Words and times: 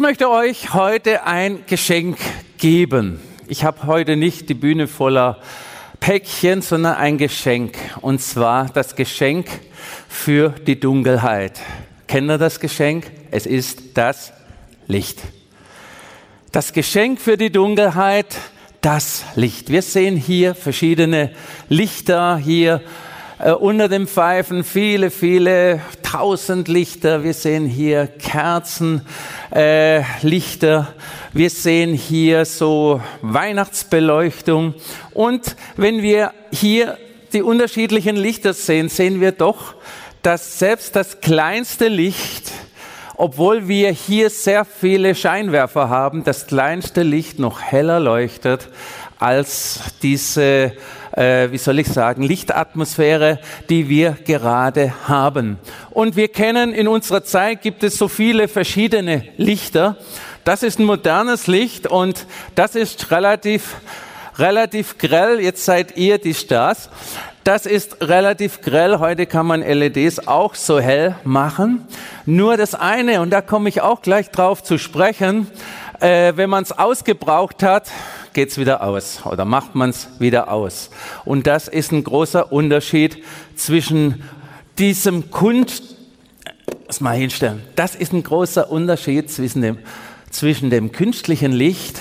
Ich 0.00 0.02
möchte 0.02 0.30
euch 0.30 0.72
heute 0.72 1.26
ein 1.26 1.66
Geschenk 1.66 2.16
geben. 2.56 3.20
Ich 3.48 3.64
habe 3.64 3.86
heute 3.86 4.16
nicht 4.16 4.48
die 4.48 4.54
Bühne 4.54 4.88
voller 4.88 5.36
Päckchen, 6.00 6.62
sondern 6.62 6.94
ein 6.94 7.18
Geschenk. 7.18 7.76
Und 8.00 8.22
zwar 8.22 8.70
das 8.72 8.96
Geschenk 8.96 9.46
für 10.08 10.54
die 10.66 10.80
Dunkelheit. 10.80 11.60
Kennt 12.06 12.30
ihr 12.30 12.38
das 12.38 12.60
Geschenk? 12.60 13.10
Es 13.30 13.44
ist 13.44 13.98
das 13.98 14.32
Licht. 14.86 15.18
Das 16.50 16.72
Geschenk 16.72 17.20
für 17.20 17.36
die 17.36 17.52
Dunkelheit, 17.52 18.38
das 18.80 19.24
Licht. 19.34 19.68
Wir 19.68 19.82
sehen 19.82 20.16
hier 20.16 20.54
verschiedene 20.54 21.30
Lichter 21.68 22.38
hier 22.38 22.80
äh, 23.42 23.52
unter 23.52 23.88
dem 23.88 24.06
Pfeifen 24.06 24.64
viele, 24.64 25.10
viele 25.10 25.80
tausend 26.02 26.68
Lichter. 26.68 27.24
Wir 27.24 27.34
sehen 27.34 27.66
hier 27.66 28.06
Kerzenlichter. 28.06 29.04
Äh, 29.54 30.02
Lichter. 30.22 30.92
Wir 31.32 31.50
sehen 31.50 31.94
hier 31.94 32.44
so 32.44 33.00
Weihnachtsbeleuchtung. 33.22 34.74
Und 35.12 35.56
wenn 35.76 36.02
wir 36.02 36.32
hier 36.52 36.98
die 37.32 37.42
unterschiedlichen 37.42 38.16
Lichter 38.16 38.52
sehen, 38.52 38.88
sehen 38.88 39.20
wir 39.20 39.32
doch, 39.32 39.74
dass 40.22 40.58
selbst 40.58 40.94
das 40.96 41.20
kleinste 41.20 41.88
Licht 41.88 42.52
obwohl 43.16 43.68
wir 43.68 43.90
hier 43.90 44.30
sehr 44.30 44.64
viele 44.64 45.14
Scheinwerfer 45.14 45.90
haben, 45.90 46.24
das 46.24 46.46
kleinste 46.46 47.02
Licht 47.02 47.38
noch 47.38 47.60
heller 47.60 48.00
leuchtet 48.00 48.70
als 49.18 49.80
diese 50.02 50.72
äh, 51.12 51.50
wie 51.50 51.58
soll 51.58 51.78
ich 51.78 51.88
sagen, 51.88 52.22
Lichtatmosphäre, 52.22 53.38
die 53.68 53.88
wir 53.88 54.16
gerade 54.24 54.92
haben. 55.08 55.58
Und 55.90 56.16
wir 56.16 56.28
kennen, 56.28 56.72
in 56.72 56.88
unserer 56.88 57.24
Zeit 57.24 57.62
gibt 57.62 57.82
es 57.82 57.96
so 57.96 58.08
viele 58.08 58.48
verschiedene 58.48 59.24
Lichter. 59.36 59.96
Das 60.44 60.62
ist 60.62 60.78
ein 60.78 60.84
modernes 60.84 61.46
Licht 61.46 61.86
und 61.86 62.26
das 62.54 62.74
ist 62.74 63.10
relativ, 63.10 63.76
relativ 64.38 64.98
grell. 64.98 65.40
Jetzt 65.40 65.64
seid 65.64 65.96
ihr 65.96 66.18
die 66.18 66.34
Stars. 66.34 66.88
Das 67.44 67.66
ist 67.66 68.02
relativ 68.02 68.60
grell. 68.60 68.98
Heute 68.98 69.26
kann 69.26 69.46
man 69.46 69.62
LEDs 69.62 70.26
auch 70.26 70.54
so 70.54 70.78
hell 70.78 71.16
machen. 71.24 71.86
Nur 72.26 72.56
das 72.56 72.74
eine, 72.74 73.22
und 73.22 73.30
da 73.30 73.40
komme 73.40 73.68
ich 73.68 73.80
auch 73.80 74.02
gleich 74.02 74.30
drauf 74.30 74.62
zu 74.62 74.78
sprechen, 74.78 75.46
äh, 76.00 76.34
wenn 76.36 76.50
man 76.50 76.62
es 76.62 76.72
ausgebraucht 76.72 77.62
hat, 77.62 77.90
geht 78.32 78.50
es 78.50 78.58
wieder 78.58 78.82
aus 78.82 79.20
oder 79.24 79.44
macht 79.44 79.74
man 79.74 79.90
es 79.90 80.08
wieder 80.18 80.50
aus. 80.50 80.90
Und 81.24 81.46
das 81.46 81.68
ist 81.68 81.92
ein 81.92 82.04
großer 82.04 82.52
Unterschied 82.52 83.22
zwischen 83.56 84.22
diesem 84.78 85.30
Kunst, 85.30 85.96
das 86.86 87.00
mal 87.00 87.16
hinstellen, 87.16 87.62
das 87.76 87.94
ist 87.94 88.12
ein 88.12 88.22
großer 88.22 88.70
Unterschied 88.70 89.30
zwischen 89.30 89.62
dem, 89.62 89.78
zwischen 90.30 90.70
dem 90.70 90.92
künstlichen 90.92 91.52
Licht 91.52 92.00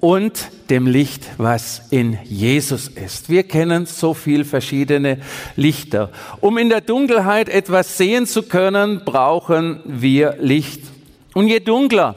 und 0.00 0.50
dem 0.70 0.86
Licht, 0.86 1.26
was 1.38 1.82
in 1.90 2.18
Jesus 2.24 2.88
ist. 2.88 3.28
Wir 3.28 3.42
kennen 3.42 3.86
so 3.86 4.14
viel 4.14 4.44
verschiedene 4.44 5.18
Lichter. 5.56 6.10
Um 6.40 6.56
in 6.56 6.68
der 6.68 6.80
Dunkelheit 6.80 7.48
etwas 7.48 7.96
sehen 7.96 8.26
zu 8.26 8.44
können, 8.44 9.02
brauchen 9.04 9.80
wir 9.84 10.36
Licht. 10.40 10.82
Und 11.34 11.48
je 11.48 11.60
dunkler 11.60 12.16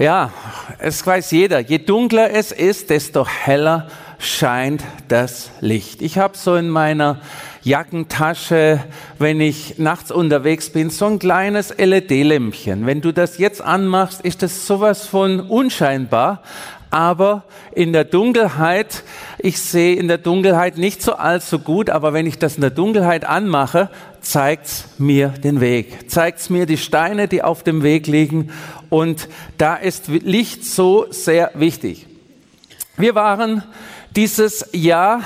ja, 0.00 0.32
es 0.78 1.06
weiß 1.06 1.30
jeder, 1.30 1.60
je 1.60 1.76
dunkler 1.76 2.30
es 2.30 2.52
ist, 2.52 2.88
desto 2.88 3.26
heller 3.26 3.86
scheint 4.18 4.82
das 5.08 5.50
Licht. 5.60 6.00
Ich 6.00 6.16
habe 6.16 6.38
so 6.38 6.56
in 6.56 6.70
meiner 6.70 7.20
Jackentasche, 7.62 8.82
wenn 9.18 9.42
ich 9.42 9.78
nachts 9.78 10.10
unterwegs 10.10 10.70
bin, 10.70 10.88
so 10.88 11.04
ein 11.04 11.18
kleines 11.18 11.74
LED-Lämpchen. 11.76 12.86
Wenn 12.86 13.02
du 13.02 13.12
das 13.12 13.36
jetzt 13.36 13.60
anmachst, 13.60 14.22
ist 14.22 14.42
das 14.42 14.66
sowas 14.66 15.06
von 15.06 15.40
unscheinbar, 15.40 16.42
aber 16.90 17.44
in 17.72 17.92
der 17.92 18.04
Dunkelheit, 18.04 19.04
ich 19.38 19.60
sehe 19.60 19.96
in 19.96 20.08
der 20.08 20.18
Dunkelheit 20.18 20.78
nicht 20.78 21.02
so 21.02 21.14
allzu 21.14 21.58
gut, 21.58 21.90
aber 21.90 22.14
wenn 22.14 22.26
ich 22.26 22.38
das 22.38 22.56
in 22.56 22.62
der 22.62 22.70
Dunkelheit 22.70 23.26
anmache, 23.26 23.90
zeigt's 24.22 24.86
mir 24.98 25.28
den 25.28 25.60
Weg, 25.60 26.10
zeigt's 26.10 26.50
mir 26.50 26.66
die 26.66 26.78
Steine, 26.78 27.28
die 27.28 27.42
auf 27.42 27.62
dem 27.62 27.82
Weg 27.82 28.06
liegen 28.06 28.50
und 28.90 29.28
da 29.56 29.76
ist 29.76 30.08
Licht 30.08 30.64
so 30.64 31.06
sehr 31.10 31.52
wichtig. 31.54 32.06
Wir 32.96 33.14
waren 33.14 33.62
dieses 34.14 34.68
Jahr 34.72 35.22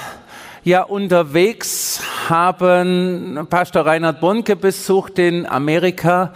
ja 0.62 0.82
unterwegs, 0.82 2.00
haben 2.28 3.46
Pastor 3.50 3.84
Reinhard 3.84 4.20
Bonke 4.20 4.54
besucht 4.54 5.18
in 5.18 5.46
Amerika 5.46 6.32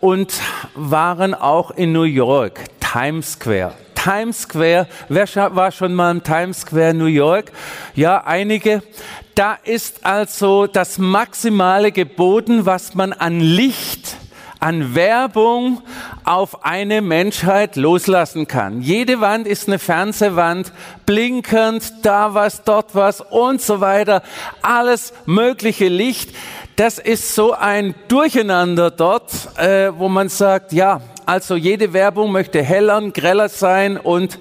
und 0.00 0.34
waren 0.74 1.34
auch 1.34 1.70
in 1.70 1.92
New 1.92 2.02
York, 2.02 2.64
Times 2.80 3.32
Square. 3.32 3.72
Times 3.94 4.42
Square. 4.42 4.88
Wer 5.08 5.28
war 5.54 5.70
schon 5.70 5.94
mal 5.94 6.10
im 6.10 6.22
Times 6.22 6.62
Square 6.62 6.94
New 6.94 7.06
York? 7.06 7.52
Ja, 7.94 8.24
einige. 8.24 8.82
Da 9.36 9.54
ist 9.62 10.04
also 10.04 10.66
das 10.66 10.98
Maximale 10.98 11.92
geboten, 11.92 12.66
was 12.66 12.94
man 12.94 13.12
an 13.12 13.40
Licht 13.40 14.16
an 14.62 14.94
Werbung 14.94 15.82
auf 16.22 16.64
eine 16.64 17.02
Menschheit 17.02 17.74
loslassen 17.74 18.46
kann. 18.46 18.80
Jede 18.80 19.20
Wand 19.20 19.48
ist 19.48 19.66
eine 19.66 19.80
Fernsehwand, 19.80 20.72
blinkend, 21.04 21.92
da 22.02 22.34
was, 22.34 22.62
dort 22.62 22.94
was 22.94 23.20
und 23.20 23.60
so 23.60 23.80
weiter. 23.80 24.22
Alles 24.62 25.14
mögliche 25.26 25.88
Licht. 25.88 26.30
Das 26.76 27.00
ist 27.00 27.34
so 27.34 27.52
ein 27.52 27.96
Durcheinander 28.06 28.92
dort, 28.92 29.32
äh, 29.58 29.90
wo 29.96 30.08
man 30.08 30.28
sagt, 30.28 30.72
ja, 30.72 31.00
also 31.26 31.56
jede 31.56 31.92
Werbung 31.92 32.30
möchte 32.30 32.62
heller, 32.62 33.00
greller 33.10 33.48
sein 33.48 33.96
und 33.96 34.38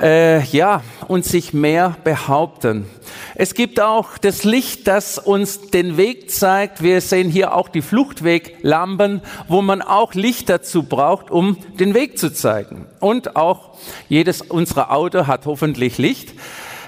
äh, 0.00 0.42
ja, 0.44 0.82
und 1.08 1.24
sich 1.24 1.52
mehr 1.52 1.96
behaupten. 2.04 2.86
Es 3.34 3.54
gibt 3.54 3.80
auch 3.80 4.18
das 4.18 4.44
Licht, 4.44 4.86
das 4.86 5.18
uns 5.18 5.70
den 5.70 5.96
Weg 5.96 6.30
zeigt. 6.30 6.82
Wir 6.82 7.00
sehen 7.00 7.30
hier 7.30 7.54
auch 7.54 7.68
die 7.68 7.82
Fluchtweglampen, 7.82 9.22
wo 9.48 9.62
man 9.62 9.82
auch 9.82 10.14
Licht 10.14 10.48
dazu 10.48 10.82
braucht, 10.82 11.30
um 11.30 11.56
den 11.78 11.94
Weg 11.94 12.18
zu 12.18 12.32
zeigen. 12.32 12.86
Und 13.00 13.36
auch 13.36 13.70
jedes 14.08 14.42
unserer 14.42 14.92
Auto 14.92 15.26
hat 15.26 15.46
hoffentlich 15.46 15.98
Licht. 15.98 16.34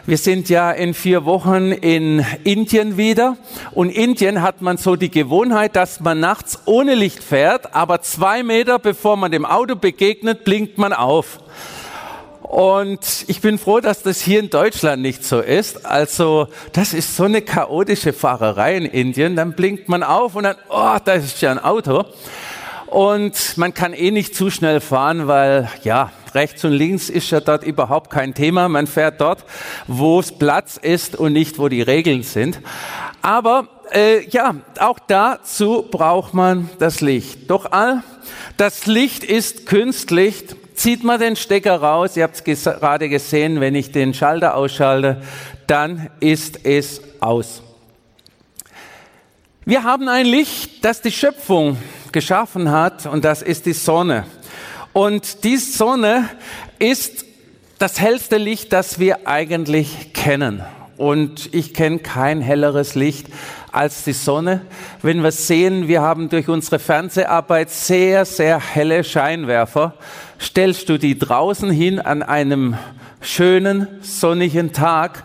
Wir 0.07 0.19
sind 0.19 0.51
ja 0.51 0.71
in 0.71 0.93
vier 0.93 1.25
Wochen 1.25 1.73
in 1.73 2.25
Indien 2.45 2.99
wieder. 2.99 3.39
Und 3.73 3.89
Indien 3.89 4.43
hat 4.43 4.61
man 4.61 4.77
so 4.77 4.97
die 4.97 5.11
Gewohnheit, 5.11 5.77
dass 5.77 6.01
man 6.01 6.21
nachts 6.21 6.59
ohne 6.67 6.95
Licht 6.95 7.23
fährt, 7.25 7.75
aber 7.75 8.03
zwei 8.03 8.43
Meter 8.43 8.79
bevor 8.79 9.17
man 9.17 9.33
dem 9.33 9.47
Auto 9.47 9.77
begegnet, 9.77 10.45
blinkt 10.45 10.77
man 10.77 10.93
auf. 10.93 11.39
Und 12.55 13.25
ich 13.27 13.41
bin 13.41 13.59
froh, 13.59 13.81
dass 13.81 14.03
das 14.03 14.21
hier 14.21 14.39
in 14.39 14.49
Deutschland 14.49 15.03
nicht 15.03 15.25
so 15.25 15.41
ist. 15.41 15.85
Also, 15.85 16.47
das 16.71 16.95
ist 16.95 17.17
so 17.17 17.25
eine 17.25 17.43
chaotische 17.43 18.13
Fahrerei 18.13 18.77
in 18.77 18.85
Indien. 18.85 19.35
Dann 19.35 19.55
blinkt 19.55 19.89
man 19.89 20.05
auf 20.05 20.37
und 20.37 20.45
dann, 20.45 20.55
oh, 20.69 20.97
da 21.05 21.15
ist 21.15 21.43
ja 21.43 21.51
ein 21.51 21.59
Auto. 21.59 22.05
Und 22.87 23.57
man 23.57 23.75
kann 23.75 23.93
eh 23.93 24.13
nicht 24.13 24.37
zu 24.37 24.51
schnell 24.51 24.81
fahren, 24.81 25.27
weil, 25.27 25.69
ja, 25.83 26.13
rechts 26.33 26.65
und 26.65 26.71
links 26.71 27.11
ist 27.11 27.29
ja 27.33 27.41
dort 27.41 27.65
überhaupt 27.65 28.11
kein 28.11 28.35
Thema. 28.35 28.69
Man 28.69 28.87
fährt 28.87 29.21
dort, 29.21 29.45
wo 29.89 30.21
es 30.21 30.31
Platz 30.31 30.77
ist 30.81 31.17
und 31.17 31.33
nicht, 31.33 31.59
wo 31.59 31.69
die 31.69 31.83
Regeln 31.83 32.23
sind. 32.23 32.61
Aber 33.21 33.67
äh, 33.91 34.25
ja, 34.29 34.55
auch 34.79 35.01
dazu 35.01 35.85
braucht 35.91 36.35
man 36.35 36.71
das 36.79 37.01
Licht. 37.01 37.51
Doch 37.51 37.73
all 37.73 38.05
das 38.59 38.87
Licht 38.87 39.25
ist 39.25 39.67
künstlich. 39.67 40.45
Zieht 40.75 41.05
man 41.05 41.21
den 41.21 41.37
Stecker 41.37 41.77
raus, 41.77 42.17
ihr 42.17 42.25
habt 42.25 42.47
es 42.47 42.65
gerade 42.65 43.09
gesehen, 43.09 43.61
wenn 43.61 43.75
ich 43.75 43.93
den 43.93 44.13
Schalter 44.13 44.57
ausschalte, 44.57 45.23
dann 45.67 46.11
ist 46.21 46.67
es 46.67 47.01
aus. 47.21 47.63
Wir 49.65 49.85
haben 49.85 50.09
ein 50.09 50.27
Licht, 50.27 50.85
das 50.85 51.01
die 51.01 51.13
Schöpfung 51.13 51.79
geschaffen 52.13 52.71
hat 52.71 53.07
und 53.07 53.25
das 53.25 53.41
ist 53.41 53.67
die 53.67 53.73
Sonne. 53.73 54.25
Und 54.93 55.45
die 55.45 55.57
Sonne 55.57 56.29
ist 56.79 57.25
das 57.79 58.01
hellste 58.01 58.37
Licht, 58.37 58.73
das 58.73 58.99
wir 58.99 59.27
eigentlich 59.27 60.13
kennen. 60.13 60.63
Und 60.97 61.53
ich 61.53 61.75
kenne 61.75 61.99
kein 61.99 62.41
helleres 62.41 62.95
Licht 62.95 63.27
als 63.73 64.05
die 64.05 64.13
Sonne. 64.13 64.61
Wenn 65.03 65.23
wir 65.23 65.33
sehen, 65.33 65.89
wir 65.89 66.03
haben 66.03 66.29
durch 66.29 66.49
unsere 66.49 66.79
Fernseharbeit 66.79 67.71
sehr, 67.71 68.25
sehr 68.25 68.61
helle 68.61 69.03
Scheinwerfer. 69.03 69.95
Stellst 70.45 70.91
du 70.91 70.99
die 70.99 71.19
draußen 71.19 71.71
hin 71.71 71.99
an 71.99 72.23
einem 72.23 72.77
schönen, 73.23 73.89
sonnigen 74.03 74.75
Tag, 74.75 75.25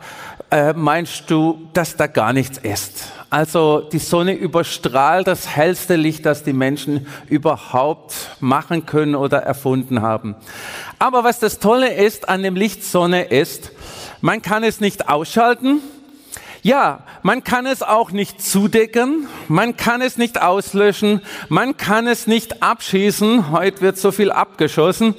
äh, 0.50 0.72
meinst 0.72 1.30
du, 1.30 1.68
dass 1.74 1.98
da 1.98 2.08
gar 2.08 2.32
nichts 2.32 2.58
ist. 2.58 3.12
Also 3.30 3.82
die 3.82 4.00
Sonne 4.00 4.32
überstrahlt 4.32 5.28
das 5.28 5.50
hellste 5.50 5.98
Licht, 5.98 6.26
das 6.26 6.46
die 6.46 6.54
Menschen 6.54 7.06
überhaupt 7.28 8.14
machen 8.40 8.86
können 8.86 9.14
oder 9.14 9.40
erfunden 9.40 10.02
haben. 10.02 10.36
Aber 11.00 11.26
was 11.26 11.40
das 11.40 11.60
Tolle 11.60 11.94
ist 11.94 12.30
an 12.30 12.42
dem 12.42 12.56
Licht 12.56 12.86
Sonne 12.86 13.24
ist, 13.24 13.74
man 14.22 14.42
kann 14.42 14.64
es 14.64 14.80
nicht 14.80 15.10
ausschalten. 15.10 15.82
Ja, 16.62 17.04
man 17.24 17.44
kann 17.46 17.66
es 17.66 17.82
auch 17.82 18.12
nicht 18.12 18.42
zudecken, 18.42 19.28
man 19.48 19.78
kann 19.78 20.02
es 20.02 20.18
nicht 20.18 20.42
auslöschen, 20.42 21.22
man 21.48 21.78
kann 21.78 22.06
es 22.06 22.28
nicht 22.28 22.62
abschießen, 22.62 23.52
heute 23.52 23.80
wird 23.80 23.98
so 23.98 24.12
viel 24.12 24.30
abgeschossen, 24.30 25.16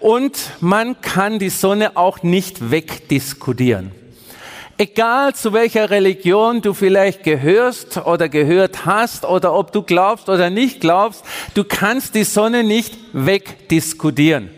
und 0.00 0.38
man 0.60 1.00
kann 1.02 1.38
die 1.38 1.50
Sonne 1.50 1.96
auch 1.96 2.22
nicht 2.22 2.70
wegdiskutieren. 2.70 3.92
Egal 4.78 5.34
zu 5.34 5.52
welcher 5.52 5.90
Religion 5.90 6.62
du 6.62 6.72
vielleicht 6.72 7.22
gehörst 7.22 7.98
oder 8.06 8.28
gehört 8.28 8.86
hast 8.86 9.26
oder 9.26 9.52
ob 9.52 9.72
du 9.72 9.82
glaubst 9.82 10.28
oder 10.28 10.50
nicht 10.50 10.80
glaubst, 10.80 11.24
du 11.54 11.64
kannst 11.64 12.14
die 12.14 12.24
Sonne 12.24 12.62
nicht 12.62 12.94
wegdiskutieren. 13.12 14.50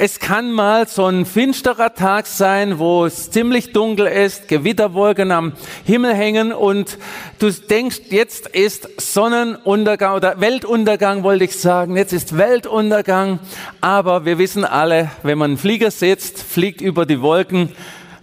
Es 0.00 0.20
kann 0.20 0.52
mal 0.52 0.86
so 0.86 1.06
ein 1.06 1.26
finsterer 1.26 1.92
Tag 1.92 2.28
sein, 2.28 2.78
wo 2.78 3.04
es 3.04 3.32
ziemlich 3.32 3.72
dunkel 3.72 4.06
ist, 4.06 4.46
Gewitterwolken 4.46 5.32
am 5.32 5.54
Himmel 5.84 6.14
hängen 6.14 6.52
und 6.52 6.98
du 7.40 7.50
denkst, 7.50 8.02
jetzt 8.10 8.46
ist 8.46 8.88
Sonnenuntergang 9.00 10.14
oder 10.14 10.40
Weltuntergang, 10.40 11.24
wollte 11.24 11.42
ich 11.42 11.58
sagen. 11.58 11.96
Jetzt 11.96 12.12
ist 12.12 12.38
Weltuntergang. 12.38 13.40
Aber 13.80 14.24
wir 14.24 14.38
wissen 14.38 14.64
alle, 14.64 15.10
wenn 15.24 15.36
man 15.36 15.50
einen 15.50 15.58
Flieger 15.58 15.90
sitzt, 15.90 16.44
fliegt 16.44 16.80
über 16.80 17.04
die 17.04 17.20
Wolken, 17.20 17.70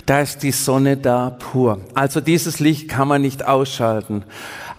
da 0.05 0.21
ist 0.21 0.43
die 0.43 0.51
Sonne 0.51 0.95
da 0.95 1.31
pur. 1.31 1.81
Also 1.93 2.21
dieses 2.21 2.61
Licht 2.61 2.87
kann 2.87 3.09
man 3.09 3.21
nicht 3.21 3.45
ausschalten. 3.45 4.23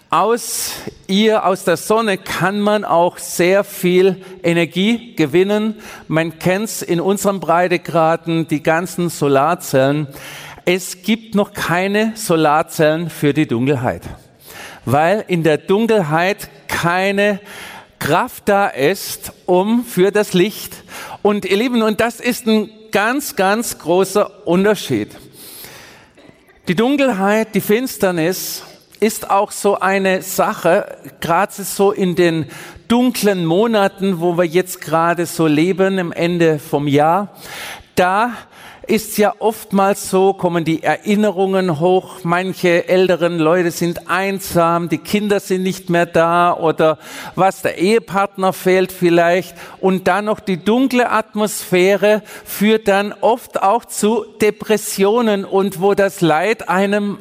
Aus 0.09 0.71
ihr, 1.07 1.45
aus 1.45 1.65
der 1.65 1.75
Sonne 1.75 2.17
kann 2.17 2.61
man 2.61 2.85
auch 2.85 3.17
sehr 3.17 3.65
viel 3.65 4.23
Energie 4.41 5.13
gewinnen. 5.17 5.75
Man 6.07 6.39
kennt's 6.39 6.81
in 6.81 7.01
unserem 7.01 7.41
Breitegraden, 7.41 8.47
die 8.47 8.63
ganzen 8.63 9.09
Solarzellen. 9.09 10.07
Es 10.63 11.01
gibt 11.01 11.35
noch 11.35 11.51
keine 11.51 12.13
Solarzellen 12.15 13.09
für 13.09 13.33
die 13.33 13.47
Dunkelheit, 13.47 14.03
weil 14.85 15.25
in 15.27 15.43
der 15.43 15.57
Dunkelheit 15.57 16.49
keine 16.69 17.41
Kraft 17.99 18.43
da 18.47 18.67
ist, 18.67 19.33
um 19.45 19.83
für 19.83 20.11
das 20.11 20.31
Licht. 20.31 20.83
Und 21.21 21.43
ihr 21.43 21.57
Lieben, 21.57 21.81
und 21.81 21.99
das 21.99 22.21
ist 22.21 22.47
ein 22.47 22.69
ganz, 22.93 23.35
ganz 23.35 23.77
großer 23.77 24.47
Unterschied. 24.47 25.09
Die 26.69 26.75
Dunkelheit, 26.75 27.55
die 27.55 27.61
Finsternis 27.61 28.63
ist 28.99 29.29
auch 29.29 29.51
so 29.51 29.79
eine 29.79 30.21
Sache, 30.21 30.97
gerade 31.19 31.53
so 31.53 31.91
in 31.91 32.15
den 32.15 32.47
dunklen 32.87 33.45
Monaten, 33.45 34.19
wo 34.19 34.37
wir 34.37 34.45
jetzt 34.45 34.81
gerade 34.81 35.25
so 35.25 35.47
leben, 35.47 35.97
im 35.97 36.11
Ende 36.11 36.59
vom 36.59 36.87
Jahr, 36.87 37.29
da 37.95 38.33
ist 38.87 39.17
ja 39.17 39.33
oftmals 39.39 40.09
so, 40.09 40.33
kommen 40.33 40.63
die 40.63 40.81
Erinnerungen 40.81 41.81
hoch, 41.81 42.19
manche 42.23 42.87
älteren 42.87 43.37
Leute 43.37 43.71
sind 43.71 44.09
einsam, 44.09 44.87
die 44.87 44.97
Kinder 44.97 45.41
sind 45.41 45.63
nicht 45.63 45.89
mehr 45.89 46.05
da 46.05 46.53
oder 46.53 46.97
was, 47.35 47.61
der 47.61 47.77
Ehepartner 47.77 48.53
fehlt 48.53 48.93
vielleicht. 48.93 49.55
Und 49.81 50.07
dann 50.07 50.25
noch 50.25 50.39
die 50.39 50.63
dunkle 50.63 51.11
Atmosphäre 51.11 52.21
führt 52.45 52.87
dann 52.87 53.13
oft 53.19 53.61
auch 53.61 53.83
zu 53.83 54.25
Depressionen 54.41 55.43
und 55.43 55.81
wo 55.81 55.93
das 55.93 56.21
Leid 56.21 56.69
einem 56.69 57.17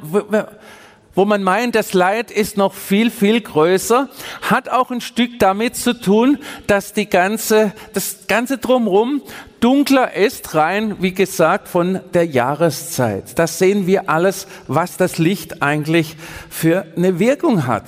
wo 1.16 1.24
man 1.24 1.42
meint, 1.42 1.74
das 1.74 1.94
Leid 1.94 2.30
ist 2.30 2.56
noch 2.56 2.74
viel, 2.74 3.10
viel 3.10 3.40
größer, 3.40 4.08
hat 4.42 4.68
auch 4.68 4.92
ein 4.92 5.00
Stück 5.00 5.40
damit 5.40 5.74
zu 5.74 5.98
tun, 5.98 6.38
dass 6.68 6.92
die 6.92 7.08
ganze, 7.08 7.72
das 7.94 8.28
ganze 8.28 8.58
drumherum 8.58 9.22
dunkler 9.58 10.14
ist, 10.14 10.54
rein, 10.54 10.96
wie 11.00 11.14
gesagt, 11.14 11.66
von 11.66 12.00
der 12.14 12.26
Jahreszeit. 12.26 13.38
Das 13.38 13.58
sehen 13.58 13.88
wir 13.88 14.08
alles, 14.08 14.46
was 14.68 14.96
das 14.96 15.18
Licht 15.18 15.62
eigentlich 15.62 16.16
für 16.48 16.86
eine 16.96 17.18
Wirkung 17.18 17.66
hat. 17.66 17.84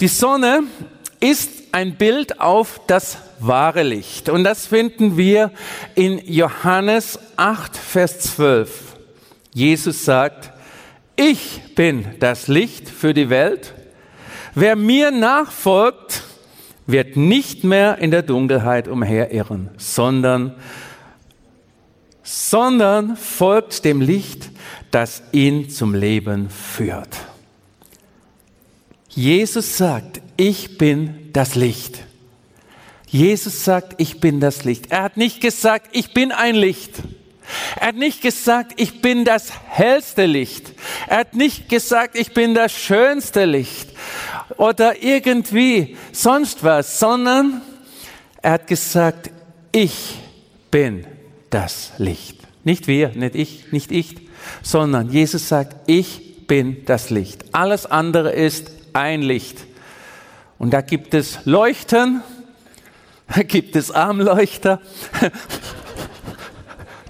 Die 0.00 0.08
Sonne 0.08 0.64
ist 1.20 1.50
ein 1.72 1.96
Bild 1.96 2.40
auf 2.40 2.80
das 2.86 3.16
wahre 3.40 3.82
Licht. 3.82 4.28
Und 4.28 4.44
das 4.44 4.66
finden 4.66 5.16
wir 5.16 5.50
in 5.94 6.20
Johannes 6.24 7.18
8, 7.36 7.76
Vers 7.76 8.20
12. 8.20 8.70
Jesus 9.52 10.04
sagt, 10.04 10.53
ich 11.16 11.60
bin 11.74 12.06
das 12.20 12.48
Licht 12.48 12.88
für 12.88 13.14
die 13.14 13.30
Welt. 13.30 13.74
Wer 14.54 14.76
mir 14.76 15.10
nachfolgt, 15.10 16.22
wird 16.86 17.16
nicht 17.16 17.64
mehr 17.64 17.98
in 17.98 18.10
der 18.10 18.22
Dunkelheit 18.22 18.88
umherirren, 18.88 19.70
sondern, 19.78 20.54
sondern 22.22 23.16
folgt 23.16 23.84
dem 23.84 24.00
Licht, 24.00 24.50
das 24.90 25.22
ihn 25.32 25.70
zum 25.70 25.94
Leben 25.94 26.50
führt. 26.50 27.16
Jesus 29.08 29.76
sagt, 29.76 30.20
ich 30.36 30.78
bin 30.78 31.30
das 31.32 31.54
Licht. 31.54 32.00
Jesus 33.06 33.64
sagt, 33.64 34.00
ich 34.00 34.20
bin 34.20 34.40
das 34.40 34.64
Licht. 34.64 34.90
Er 34.90 35.04
hat 35.04 35.16
nicht 35.16 35.40
gesagt, 35.40 35.88
ich 35.92 36.12
bin 36.14 36.32
ein 36.32 36.56
Licht. 36.56 36.94
Er 37.78 37.88
hat 37.88 37.96
nicht 37.96 38.22
gesagt, 38.22 38.72
ich 38.76 39.02
bin 39.02 39.24
das 39.24 39.52
hellste 39.68 40.26
Licht. 40.26 40.72
Er 41.06 41.18
hat 41.18 41.34
nicht 41.34 41.68
gesagt, 41.68 42.16
ich 42.16 42.32
bin 42.32 42.54
das 42.54 42.72
schönste 42.72 43.44
Licht 43.44 43.90
oder 44.56 45.02
irgendwie 45.02 45.96
sonst 46.12 46.64
was, 46.64 46.98
sondern 46.98 47.62
er 48.42 48.52
hat 48.52 48.66
gesagt, 48.66 49.30
ich 49.72 50.18
bin 50.70 51.06
das 51.50 51.92
Licht. 51.98 52.38
Nicht 52.64 52.86
wir, 52.86 53.10
nicht 53.10 53.34
ich, 53.34 53.72
nicht 53.72 53.92
ich, 53.92 54.16
sondern 54.62 55.10
Jesus 55.10 55.48
sagt, 55.48 55.76
ich 55.86 56.46
bin 56.46 56.84
das 56.86 57.10
Licht. 57.10 57.44
Alles 57.52 57.86
andere 57.86 58.32
ist 58.32 58.70
ein 58.92 59.22
Licht. 59.22 59.58
Und 60.58 60.72
da 60.72 60.80
gibt 60.80 61.14
es 61.14 61.44
Leuchten, 61.44 62.22
da 63.34 63.42
gibt 63.42 63.76
es 63.76 63.90
Armleuchter, 63.90 64.80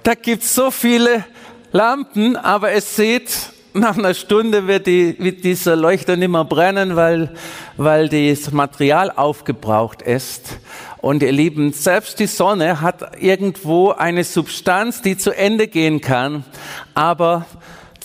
da 0.05 0.13
gibt 0.13 0.43
es 0.43 0.53
so 0.53 0.69
viele 0.69 1.25
Lampen, 1.71 2.37
aber 2.37 2.71
es 2.71 2.95
sieht, 2.95 3.31
nach 3.73 3.97
einer 3.97 4.13
Stunde 4.13 4.67
wird, 4.67 4.85
die, 4.85 5.15
wird 5.17 5.43
dieser 5.43 5.75
Leuchter 5.75 6.15
nicht 6.15 6.29
mehr 6.29 6.45
brennen, 6.45 6.95
weil, 6.95 7.33
weil 7.75 8.07
das 8.07 8.51
Material 8.51 9.09
aufgebraucht 9.09 10.03
ist. 10.03 10.59
Und 10.97 11.23
ihr 11.23 11.31
Lieben, 11.31 11.73
selbst 11.73 12.19
die 12.19 12.27
Sonne 12.27 12.81
hat 12.81 13.19
irgendwo 13.19 13.91
eine 13.91 14.23
Substanz, 14.23 15.01
die 15.01 15.17
zu 15.17 15.35
Ende 15.35 15.67
gehen 15.67 16.01
kann. 16.01 16.45
Aber 16.93 17.47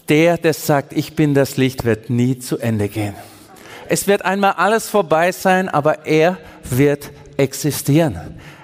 der, 0.08 0.38
der 0.38 0.54
sagt, 0.54 0.94
ich 0.94 1.14
bin 1.14 1.34
das 1.34 1.58
Licht, 1.58 1.84
wird 1.84 2.08
nie 2.08 2.38
zu 2.38 2.56
Ende 2.56 2.88
gehen. 2.88 3.14
Es 3.90 4.06
wird 4.06 4.24
einmal 4.24 4.52
alles 4.52 4.88
vorbei 4.88 5.32
sein, 5.32 5.68
aber 5.68 6.06
er 6.06 6.38
wird 6.64 7.10
existieren. 7.36 8.18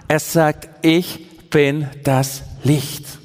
Er 0.08 0.20
sagt, 0.20 0.70
ich 0.80 1.50
bin 1.50 1.88
das 2.02 2.42
Licht. 2.64 3.15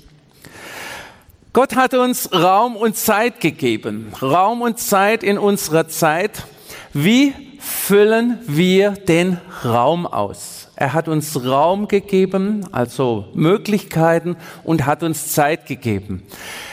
Gott 1.53 1.75
hat 1.75 1.93
uns 1.93 2.31
Raum 2.31 2.77
und 2.77 2.95
Zeit 2.95 3.41
gegeben. 3.41 4.13
Raum 4.21 4.61
und 4.61 4.79
Zeit 4.79 5.21
in 5.21 5.37
unserer 5.37 5.89
Zeit. 5.89 6.45
Wie 6.93 7.33
füllen 7.59 8.39
wir 8.47 8.91
den 8.91 9.37
Raum 9.65 10.07
aus? 10.07 10.69
Er 10.77 10.93
hat 10.93 11.09
uns 11.09 11.43
Raum 11.43 11.89
gegeben, 11.89 12.65
also 12.71 13.25
Möglichkeiten 13.33 14.37
und 14.63 14.85
hat 14.85 15.03
uns 15.03 15.33
Zeit 15.33 15.65
gegeben. 15.65 16.23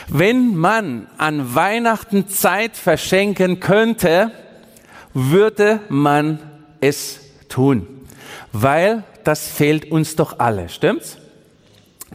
Wenn 0.07 0.55
man 0.55 1.07
an 1.17 1.53
Weihnachten 1.53 2.29
Zeit 2.29 2.77
verschenken 2.77 3.59
könnte, 3.59 4.31
würde 5.13 5.81
man 5.89 6.39
es 6.79 7.19
tun, 7.49 7.85
weil 8.53 9.03
das 9.25 9.45
fehlt 9.45 9.91
uns 9.91 10.15
doch 10.15 10.39
alle, 10.39 10.69
stimmt's? 10.69 11.17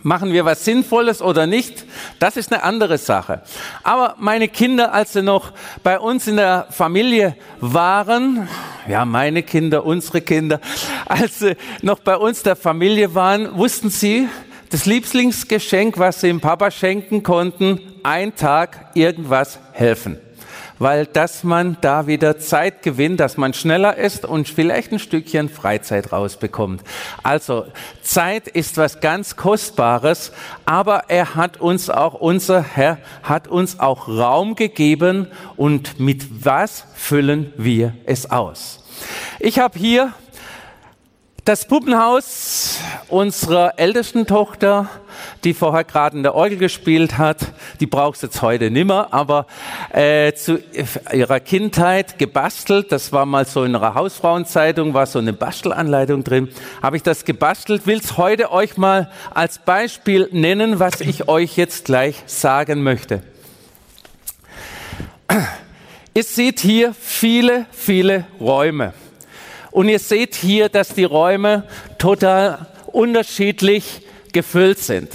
Machen 0.02 0.32
wir 0.32 0.44
was 0.44 0.64
Sinnvolles 0.64 1.22
oder 1.22 1.46
nicht? 1.46 1.84
Das 2.18 2.36
ist 2.36 2.52
eine 2.52 2.62
andere 2.62 2.98
Sache. 2.98 3.42
Aber 3.82 4.16
meine 4.18 4.48
Kinder, 4.48 4.92
als 4.92 5.14
sie 5.14 5.22
noch 5.22 5.52
bei 5.82 5.98
uns 5.98 6.26
in 6.26 6.36
der 6.36 6.66
Familie 6.70 7.36
waren, 7.60 8.48
ja, 8.88 9.04
meine 9.04 9.42
Kinder, 9.42 9.86
unsere 9.86 10.20
Kinder, 10.20 10.60
als 11.06 11.38
sie 11.38 11.56
noch 11.80 12.00
bei 12.00 12.16
uns 12.16 12.42
der 12.42 12.56
Familie 12.56 13.14
waren, 13.14 13.56
wussten 13.56 13.88
sie, 13.88 14.28
das 14.70 14.86
Lieblingsgeschenk, 14.86 15.98
was 15.98 16.20
sie 16.20 16.26
dem 16.26 16.40
Papa 16.40 16.70
schenken 16.70 17.22
konnten, 17.22 17.80
ein 18.02 18.34
Tag 18.34 18.90
irgendwas 18.94 19.58
helfen 19.72 20.18
weil 20.78 21.06
dass 21.06 21.44
man 21.44 21.76
da 21.80 22.06
wieder 22.06 22.38
Zeit 22.38 22.82
gewinnt, 22.82 23.20
dass 23.20 23.36
man 23.36 23.54
schneller 23.54 23.96
ist 23.96 24.24
und 24.24 24.48
vielleicht 24.48 24.92
ein 24.92 24.98
Stückchen 24.98 25.48
Freizeit 25.48 26.12
rausbekommt. 26.12 26.82
Also 27.22 27.66
Zeit 28.02 28.48
ist 28.48 28.76
was 28.76 29.00
ganz 29.00 29.36
Kostbares, 29.36 30.32
aber 30.64 31.04
er 31.08 31.34
hat 31.34 31.60
uns 31.60 31.90
auch, 31.90 32.14
unser 32.14 32.62
Herr 32.62 32.98
hat 33.22 33.48
uns 33.48 33.80
auch 33.80 34.08
Raum 34.08 34.54
gegeben 34.54 35.28
und 35.56 36.00
mit 36.00 36.44
was 36.44 36.86
füllen 36.94 37.52
wir 37.56 37.94
es 38.06 38.30
aus? 38.30 38.80
Ich 39.40 39.58
habe 39.58 39.78
hier 39.78 40.12
das 41.44 41.66
Puppenhaus 41.66 42.78
unserer 43.08 43.78
ältesten 43.78 44.26
Tochter, 44.26 44.88
die 45.44 45.52
vorher 45.52 45.84
gerade 45.84 46.16
in 46.16 46.22
der 46.22 46.34
Orgel 46.34 46.56
gespielt 46.56 47.18
hat, 47.18 47.38
die 47.80 47.86
braucht 47.86 48.22
jetzt 48.22 48.40
heute 48.40 48.70
nimmer, 48.70 49.08
aber 49.12 49.46
äh, 49.92 50.32
zu 50.32 50.58
ihrer 51.12 51.40
Kindheit 51.40 52.18
gebastelt. 52.18 52.90
Das 52.92 53.12
war 53.12 53.26
mal 53.26 53.44
so 53.44 53.64
in 53.64 53.76
einer 53.76 53.94
Hausfrauenzeitung, 53.94 54.94
war 54.94 55.04
so 55.04 55.18
eine 55.18 55.34
Bastelanleitung 55.34 56.24
drin. 56.24 56.48
Habe 56.82 56.96
ich 56.96 57.02
das 57.02 57.26
gebastelt, 57.26 57.86
will 57.86 57.98
es 57.98 58.16
heute 58.16 58.50
euch 58.50 58.78
mal 58.78 59.10
als 59.34 59.58
Beispiel 59.58 60.30
nennen, 60.32 60.78
was 60.78 61.02
ich 61.02 61.28
euch 61.28 61.58
jetzt 61.58 61.84
gleich 61.84 62.22
sagen 62.24 62.82
möchte. 62.82 63.22
Ihr 66.14 66.24
seht 66.24 66.60
hier 66.60 66.94
viele, 66.98 67.66
viele 67.70 68.24
Räume. 68.40 68.94
Und 69.74 69.88
ihr 69.88 69.98
seht 69.98 70.36
hier, 70.36 70.68
dass 70.68 70.94
die 70.94 71.02
Räume 71.02 71.64
total 71.98 72.66
unterschiedlich 72.86 74.02
gefüllt 74.32 74.78
sind. 74.78 75.10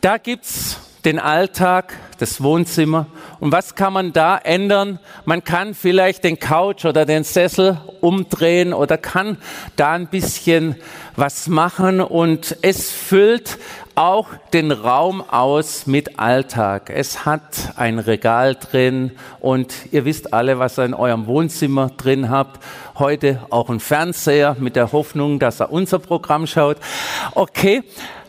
Da 0.00 0.18
gibt's 0.18 0.80
den 1.04 1.20
Alltag, 1.20 1.94
das 2.18 2.42
Wohnzimmer. 2.42 3.06
Und 3.38 3.52
was 3.52 3.76
kann 3.76 3.92
man 3.92 4.12
da 4.12 4.36
ändern? 4.36 4.98
Man 5.26 5.44
kann 5.44 5.74
vielleicht 5.74 6.24
den 6.24 6.40
Couch 6.40 6.86
oder 6.86 7.06
den 7.06 7.22
Sessel 7.22 7.80
umdrehen 8.00 8.72
oder 8.72 8.98
kann 8.98 9.38
da 9.76 9.92
ein 9.92 10.08
bisschen 10.08 10.74
was 11.14 11.46
machen 11.46 12.00
und 12.00 12.56
es 12.62 12.90
füllt 12.90 13.58
auch 13.98 14.28
den 14.52 14.70
Raum 14.70 15.20
aus 15.28 15.88
mit 15.88 16.20
Alltag. 16.20 16.88
Es 16.88 17.24
hat 17.26 17.72
ein 17.74 17.98
Regal 17.98 18.54
drin 18.54 19.10
und 19.40 19.74
ihr 19.90 20.04
wisst 20.04 20.32
alle, 20.32 20.60
was 20.60 20.78
ihr 20.78 20.84
in 20.84 20.94
eurem 20.94 21.26
Wohnzimmer 21.26 21.90
drin 21.96 22.30
habt. 22.30 22.62
Heute 22.96 23.40
auch 23.50 23.68
ein 23.68 23.80
Fernseher 23.80 24.54
mit 24.60 24.76
der 24.76 24.92
Hoffnung, 24.92 25.40
dass 25.40 25.58
er 25.58 25.72
unser 25.72 25.98
Programm 25.98 26.46
schaut. 26.46 26.76
Okay. 27.34 27.82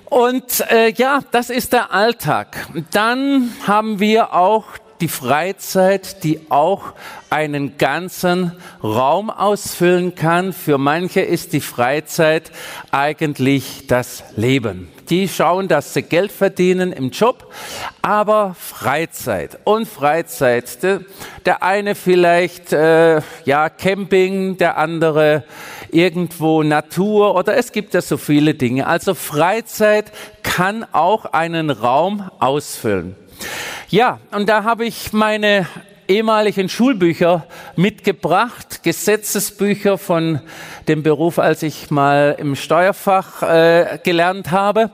Und 0.05 0.65
äh, 0.71 0.91
ja, 0.93 1.19
das 1.29 1.51
ist 1.51 1.71
der 1.71 1.93
Alltag. 1.93 2.67
Dann 2.91 3.51
haben 3.67 3.99
wir 3.99 4.33
auch 4.33 4.65
die 5.01 5.08
Freizeit, 5.08 6.24
die 6.24 6.41
auch 6.50 6.94
einen 7.29 7.77
ganzen 7.77 8.53
Raum 8.84 9.29
ausfüllen 9.29 10.15
kann. 10.15 10.51
Für 10.51 10.77
manche 10.77 11.22
ist 11.22 11.53
die 11.53 11.62
Freizeit 11.62 12.51
eigentlich 12.91 13.88
das 13.88 14.24
Leben. 14.36 14.89
Die 15.10 15.27
schauen, 15.27 15.68
dass 15.68 15.94
sie 15.94 16.03
Geld 16.03 16.32
verdienen 16.32 16.91
im 16.91 17.10
Job, 17.10 17.51
aber 18.01 18.56
Freizeit 18.60 19.58
und 19.63 19.88
Freizeit. 19.88 20.84
Der, 21.46 21.63
eine 21.63 21.96
vielleicht 21.96 22.74
äh, 22.74 23.22
ja 23.46 23.70
Camping, 23.70 24.58
der 24.58 24.77
andere 24.77 25.44
irgendwo 25.91 26.62
Natur 26.62 27.36
oder 27.36 27.58
es 27.58 27.72
gibt 27.72 27.96
ja 27.96 28.01
so 28.01 28.18
viele 28.18 28.53
Dinge. 28.53 28.86
Also 28.86 29.15
Freizeit 29.15 30.12
kann 30.44 30.86
auch 30.91 31.25
einen 31.25 31.72
Raum 31.72 32.29
ausfüllen. 32.39 33.15
Ja, 33.91 34.19
und 34.29 34.48
da 34.48 34.65
habe 34.65 34.86
ich 34.86 35.13
meine 35.13 35.65
ehemaligen 36.08 36.69
Schulbücher 36.69 37.48
mitgebracht, 37.75 38.84
Gesetzesbücher 38.84 39.98
von 39.98 40.41
dem 40.88 41.01
Beruf, 41.01 41.39
als 41.39 41.63
ich 41.63 41.89
mal 41.89 42.36
im 42.38 42.55
Steuerfach 42.55 43.41
äh, 43.41 43.98
gelernt 44.03 44.51
habe. 44.51 44.91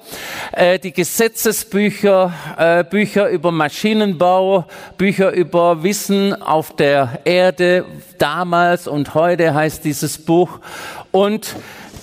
Äh, 0.54 0.80
die 0.80 0.94
Gesetzesbücher, 0.94 2.32
äh, 2.58 2.86
Bücher 2.86 3.28
über 3.28 3.52
Maschinenbau, 3.52 4.64
Bücher 4.98 5.32
über 5.32 5.84
Wissen 5.84 6.42
auf 6.42 6.74
der 6.74 7.20
Erde, 7.26 7.84
damals 8.18 8.88
und 8.88 9.14
heute 9.14 9.54
heißt 9.54 9.84
dieses 9.84 10.18
Buch. 10.18 10.62
Und 11.12 11.54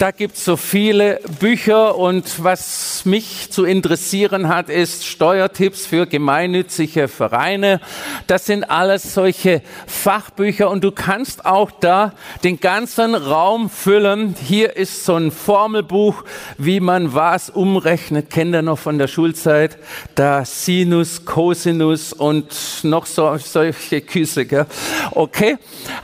da 0.02 0.10
gibt 0.10 0.34
es 0.34 0.44
so 0.44 0.56
viele 0.56 1.20
Bücher 1.38 1.96
und 1.96 2.42
was 2.42 3.04
mich 3.04 3.52
zu 3.52 3.64
interessieren 3.64 4.48
hat, 4.48 4.68
ist 4.68 5.06
Steuertipps 5.06 5.86
für 5.86 6.08
gemeinnützige 6.08 7.06
Vereine. 7.06 7.80
Das 8.26 8.46
sind 8.46 8.64
alles 8.64 9.14
solche 9.14 9.62
Fachbücher 9.86 10.68
und 10.70 10.82
du 10.82 10.90
kannst 10.90 11.46
auch 11.46 11.70
da 11.70 12.14
den 12.42 12.58
ganzen 12.58 13.14
Raum 13.14 13.70
füllen. 13.70 14.34
Hier 14.44 14.76
ist 14.76 15.04
so 15.04 15.14
ein 15.14 15.30
Formelbuch, 15.30 16.24
wie 16.58 16.80
man 16.80 17.14
was 17.14 17.48
umrechnet. 17.48 18.28
Kennt 18.28 18.56
ihr 18.56 18.62
noch 18.62 18.80
von 18.80 18.98
der 18.98 19.06
Schulzeit? 19.06 19.78
Da 20.16 20.44
Sinus, 20.44 21.24
Cosinus 21.24 22.12
und 22.12 22.52
noch 22.82 23.06
so, 23.06 23.36
solche 23.36 24.00
Küsse. 24.00 24.46
Gell? 24.46 24.66
Okay, 25.12 25.58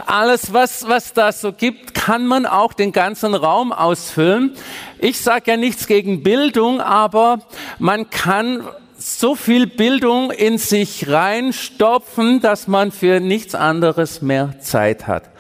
alles 0.07 0.53
was, 0.53 0.87
was 0.87 1.13
da 1.13 1.33
so 1.33 1.51
gibt, 1.51 1.95
kann 1.95 2.29
man 2.29 2.47
auch 2.47 2.75
den 2.75 2.93
ganzen 2.93 3.35
Raum 3.35 3.73
ausfüllen. 3.89 4.53
Ich 4.99 5.21
sage 5.21 5.51
ja 5.53 5.57
nichts 5.57 5.87
gegen 5.87 6.23
Bildung, 6.23 6.81
aber 6.81 7.41
man 7.79 8.11
kann 8.11 8.63
so 8.99 9.35
viel 9.35 9.67
Bildung 9.67 10.31
in 10.31 10.59
sich 10.59 11.09
reinstopfen, 11.09 12.41
dass 12.41 12.67
man 12.67 12.91
für 12.91 13.21
nichts 13.21 13.55
anderes 13.55 14.23
mehr 14.23 14.61
Zeit 14.61 15.07
hat. 15.07 15.31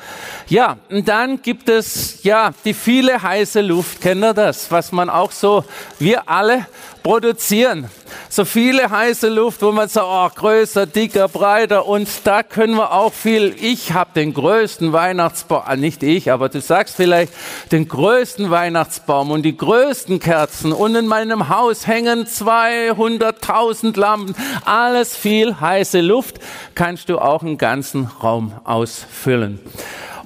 Ja, 0.48 0.78
und 0.88 1.06
dann 1.08 1.42
gibt 1.42 1.68
es 1.68 2.22
ja 2.22 2.52
die 2.64 2.74
viele 2.74 3.22
heiße 3.22 3.60
Luft. 3.60 4.00
Kennt 4.00 4.24
ihr 4.24 4.34
das? 4.34 4.70
Was 4.70 4.92
man 4.92 5.10
auch 5.10 5.32
so, 5.32 5.64
wir 5.98 6.28
alle 6.28 6.66
produzieren. 7.08 7.88
So 8.28 8.44
viele 8.44 8.90
heiße 8.90 9.28
Luft, 9.28 9.62
wo 9.62 9.72
man 9.72 9.88
sagt, 9.88 10.06
oh, 10.06 10.28
größer, 10.40 10.84
dicker, 10.84 11.28
breiter. 11.28 11.86
Und 11.86 12.08
da 12.24 12.42
können 12.42 12.74
wir 12.74 12.92
auch 12.92 13.14
viel. 13.14 13.54
Ich 13.60 13.92
habe 13.92 14.10
den 14.14 14.34
größten 14.34 14.92
Weihnachtsbaum, 14.92 15.62
ah, 15.64 15.76
nicht 15.76 16.02
ich, 16.02 16.30
aber 16.30 16.50
du 16.50 16.60
sagst 16.60 16.96
vielleicht 16.96 17.32
den 17.72 17.88
größten 17.88 18.50
Weihnachtsbaum 18.50 19.30
und 19.30 19.42
die 19.42 19.56
größten 19.56 20.20
Kerzen. 20.20 20.72
Und 20.72 20.94
in 20.96 21.06
meinem 21.06 21.48
Haus 21.48 21.86
hängen 21.86 22.26
200.000 22.26 23.98
Lampen. 23.98 24.34
Alles 24.66 25.16
viel 25.16 25.58
heiße 25.58 26.00
Luft. 26.00 26.40
Kannst 26.74 27.08
du 27.08 27.18
auch 27.18 27.42
einen 27.42 27.56
ganzen 27.56 28.10
Raum 28.22 28.52
ausfüllen. 28.64 29.60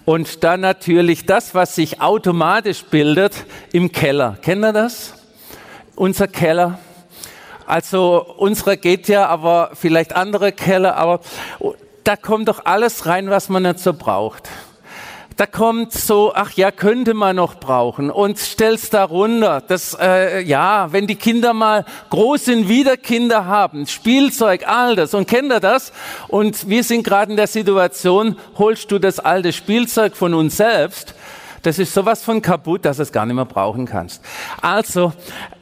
Und 0.04 0.42
dann 0.42 0.60
natürlich 0.60 1.26
das, 1.26 1.54
was 1.54 1.74
sich 1.74 2.00
automatisch 2.00 2.84
bildet 2.84 3.46
im 3.72 3.92
Keller. 3.92 4.36
Kennt 4.42 4.64
ihr 4.64 4.72
das? 4.72 5.14
Unser 5.94 6.28
Keller. 6.28 6.78
Also 7.66 8.24
unserer 8.36 8.76
geht 8.76 9.08
ja, 9.08 9.26
aber 9.26 9.70
vielleicht 9.74 10.16
andere 10.16 10.52
Keller, 10.52 10.96
aber 10.96 11.20
da 12.04 12.16
kommt 12.16 12.48
doch 12.48 12.64
alles 12.64 13.06
rein, 13.06 13.30
was 13.30 13.48
man 13.48 13.62
nicht 13.62 13.78
so 13.78 13.92
braucht 13.92 14.48
da 15.36 15.46
kommt 15.46 15.92
so, 15.92 16.32
ach 16.34 16.52
ja, 16.52 16.70
könnte 16.70 17.14
man 17.14 17.36
noch 17.36 17.56
brauchen 17.56 18.10
und 18.10 18.38
stellst 18.38 18.94
da 18.94 19.04
runter. 19.04 19.62
Das, 19.66 19.96
äh, 20.00 20.42
ja, 20.42 20.92
wenn 20.92 21.06
die 21.06 21.16
Kinder 21.16 21.52
mal 21.52 21.84
groß 22.10 22.46
sind, 22.46 22.68
wieder 22.68 22.96
Kinder 22.96 23.46
haben, 23.46 23.86
Spielzeug, 23.86 24.64
all 24.66 24.96
das 24.96 25.14
und 25.14 25.28
kennt 25.28 25.52
ihr 25.52 25.60
das? 25.60 25.92
Und 26.28 26.68
wir 26.68 26.84
sind 26.84 27.04
gerade 27.04 27.30
in 27.30 27.36
der 27.36 27.46
Situation, 27.46 28.36
holst 28.58 28.90
du 28.90 28.98
das 28.98 29.18
alte 29.18 29.52
Spielzeug 29.52 30.16
von 30.16 30.34
uns 30.34 30.56
selbst, 30.56 31.14
das 31.62 31.78
ist 31.78 31.94
sowas 31.94 32.24
von 32.24 32.42
kaputt, 32.42 32.84
dass 32.84 32.98
es 32.98 33.12
gar 33.12 33.24
nicht 33.24 33.36
mehr 33.36 33.44
brauchen 33.44 33.86
kannst. 33.86 34.20
Also, 34.60 35.12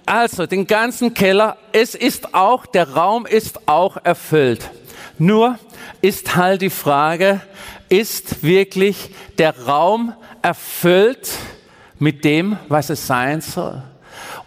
also, 0.06 0.46
den 0.46 0.66
ganzen 0.66 1.12
Keller, 1.12 1.58
es 1.72 1.94
ist 1.94 2.34
auch, 2.34 2.64
der 2.64 2.90
Raum 2.94 3.26
ist 3.26 3.68
auch 3.68 3.98
erfüllt. 4.02 4.70
Nur 5.18 5.58
ist 6.00 6.36
halt 6.36 6.62
die 6.62 6.70
Frage, 6.70 7.42
ist 7.90 8.42
wirklich 8.42 9.10
der 9.36 9.66
Raum 9.66 10.14
erfüllt 10.40 11.28
mit 11.98 12.24
dem, 12.24 12.56
was 12.68 12.88
es 12.88 13.06
sein 13.06 13.42
soll. 13.42 13.82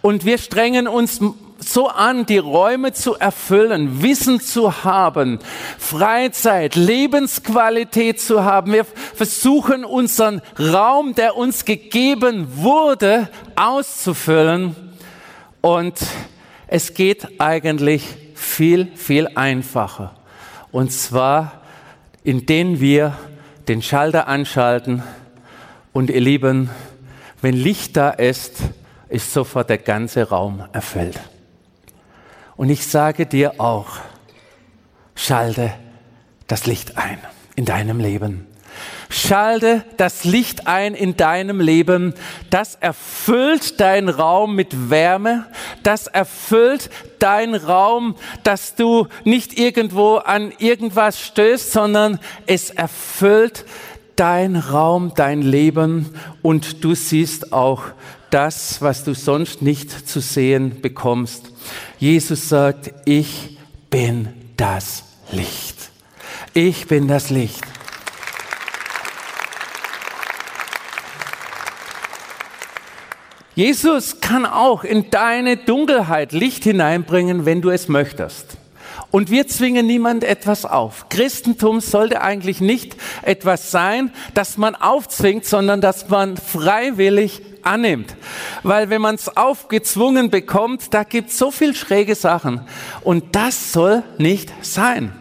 Und 0.02 0.24
wir 0.24 0.38
strengen 0.38 0.88
uns 0.88 1.20
so 1.58 1.88
an, 1.88 2.26
die 2.26 2.38
Räume 2.38 2.92
zu 2.92 3.14
erfüllen, 3.14 4.02
Wissen 4.02 4.40
zu 4.40 4.84
haben, 4.84 5.38
Freizeit, 5.78 6.74
Lebensqualität 6.74 8.20
zu 8.20 8.44
haben. 8.44 8.72
Wir 8.72 8.84
versuchen 8.84 9.84
unseren 9.84 10.42
Raum, 10.58 11.14
der 11.14 11.36
uns 11.36 11.64
gegeben 11.64 12.48
wurde, 12.56 13.28
auszufüllen. 13.56 14.76
Und 15.60 15.98
es 16.66 16.92
geht 16.94 17.40
eigentlich 17.40 18.02
viel, 18.34 18.88
viel 18.94 19.28
einfacher. 19.34 20.14
Und 20.70 20.92
zwar, 20.92 21.62
indem 22.24 22.80
wir 22.80 23.16
den 23.68 23.82
Schalter 23.82 24.28
anschalten 24.28 25.02
und 25.92 26.10
ihr 26.10 26.20
Lieben, 26.20 26.70
wenn 27.40 27.54
Licht 27.54 27.96
da 27.96 28.10
ist, 28.10 28.56
ist 29.08 29.32
sofort 29.32 29.70
der 29.70 29.78
ganze 29.78 30.28
Raum 30.28 30.64
erfüllt. 30.72 31.20
Und 32.56 32.70
ich 32.70 32.86
sage 32.86 33.26
dir 33.26 33.60
auch, 33.60 33.98
schalte 35.14 35.72
das 36.46 36.66
Licht 36.66 36.96
ein 36.96 37.18
in 37.56 37.64
deinem 37.64 38.00
Leben. 38.00 38.46
Schalte 39.14 39.84
das 39.96 40.24
Licht 40.24 40.66
ein 40.66 40.92
in 40.92 41.16
deinem 41.16 41.60
Leben. 41.60 42.14
Das 42.50 42.74
erfüllt 42.74 43.78
deinen 43.78 44.08
Raum 44.08 44.56
mit 44.56 44.90
Wärme. 44.90 45.46
Das 45.84 46.08
erfüllt 46.08 46.90
deinen 47.20 47.54
Raum, 47.54 48.16
dass 48.42 48.74
du 48.74 49.06
nicht 49.22 49.56
irgendwo 49.56 50.16
an 50.16 50.52
irgendwas 50.58 51.20
stößt, 51.20 51.70
sondern 51.70 52.18
es 52.46 52.70
erfüllt 52.70 53.64
dein 54.16 54.56
Raum, 54.56 55.12
dein 55.14 55.42
Leben 55.42 56.10
und 56.42 56.82
du 56.82 56.96
siehst 56.96 57.52
auch 57.52 57.84
das, 58.30 58.82
was 58.82 59.04
du 59.04 59.14
sonst 59.14 59.62
nicht 59.62 60.08
zu 60.08 60.18
sehen 60.18 60.80
bekommst. 60.80 61.52
Jesus 62.00 62.48
sagt, 62.48 62.92
ich 63.04 63.58
bin 63.90 64.30
das 64.56 65.04
Licht. 65.30 65.90
Ich 66.52 66.88
bin 66.88 67.06
das 67.06 67.30
Licht. 67.30 67.73
Jesus 73.54 74.20
kann 74.20 74.46
auch 74.46 74.82
in 74.82 75.10
deine 75.10 75.56
Dunkelheit 75.56 76.32
Licht 76.32 76.64
hineinbringen, 76.64 77.46
wenn 77.46 77.62
du 77.62 77.70
es 77.70 77.88
möchtest. 77.88 78.56
Und 79.10 79.30
wir 79.30 79.46
zwingen 79.46 79.86
niemand 79.86 80.24
etwas 80.24 80.64
auf. 80.64 81.08
Christentum 81.08 81.80
sollte 81.80 82.20
eigentlich 82.20 82.60
nicht 82.60 82.96
etwas 83.22 83.70
sein, 83.70 84.12
das 84.34 84.56
man 84.56 84.74
aufzwingt, 84.74 85.44
sondern 85.44 85.80
das 85.80 86.08
man 86.08 86.36
freiwillig 86.36 87.40
annimmt. 87.62 88.16
Weil 88.64 88.90
wenn 88.90 89.00
man 89.00 89.14
es 89.14 89.36
aufgezwungen 89.36 90.30
bekommt, 90.30 90.92
da 90.92 91.04
gibt 91.04 91.30
es 91.30 91.38
so 91.38 91.52
viel 91.52 91.76
schräge 91.76 92.16
Sachen. 92.16 92.62
Und 93.02 93.36
das 93.36 93.72
soll 93.72 94.02
nicht 94.18 94.52
sein. 94.62 95.12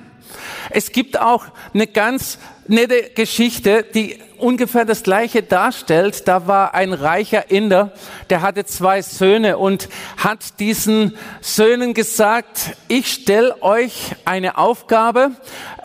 Es 0.71 0.91
gibt 0.91 1.19
auch 1.19 1.45
eine 1.75 1.85
ganz 1.85 2.39
nette 2.67 3.11
Geschichte, 3.15 3.85
die 3.93 4.17
ungefähr 4.43 4.85
das 4.85 5.03
gleiche 5.03 5.41
darstellt. 5.41 6.27
Da 6.27 6.47
war 6.47 6.73
ein 6.75 6.93
reicher 6.93 7.49
Inder, 7.49 7.93
der 8.29 8.41
hatte 8.41 8.65
zwei 8.65 9.01
Söhne 9.01 9.57
und 9.57 9.87
hat 10.17 10.59
diesen 10.59 11.17
Söhnen 11.41 11.93
gesagt, 11.93 12.75
ich 12.89 13.11
stelle 13.11 13.63
euch 13.63 14.15
eine 14.25 14.57
Aufgabe 14.57 15.31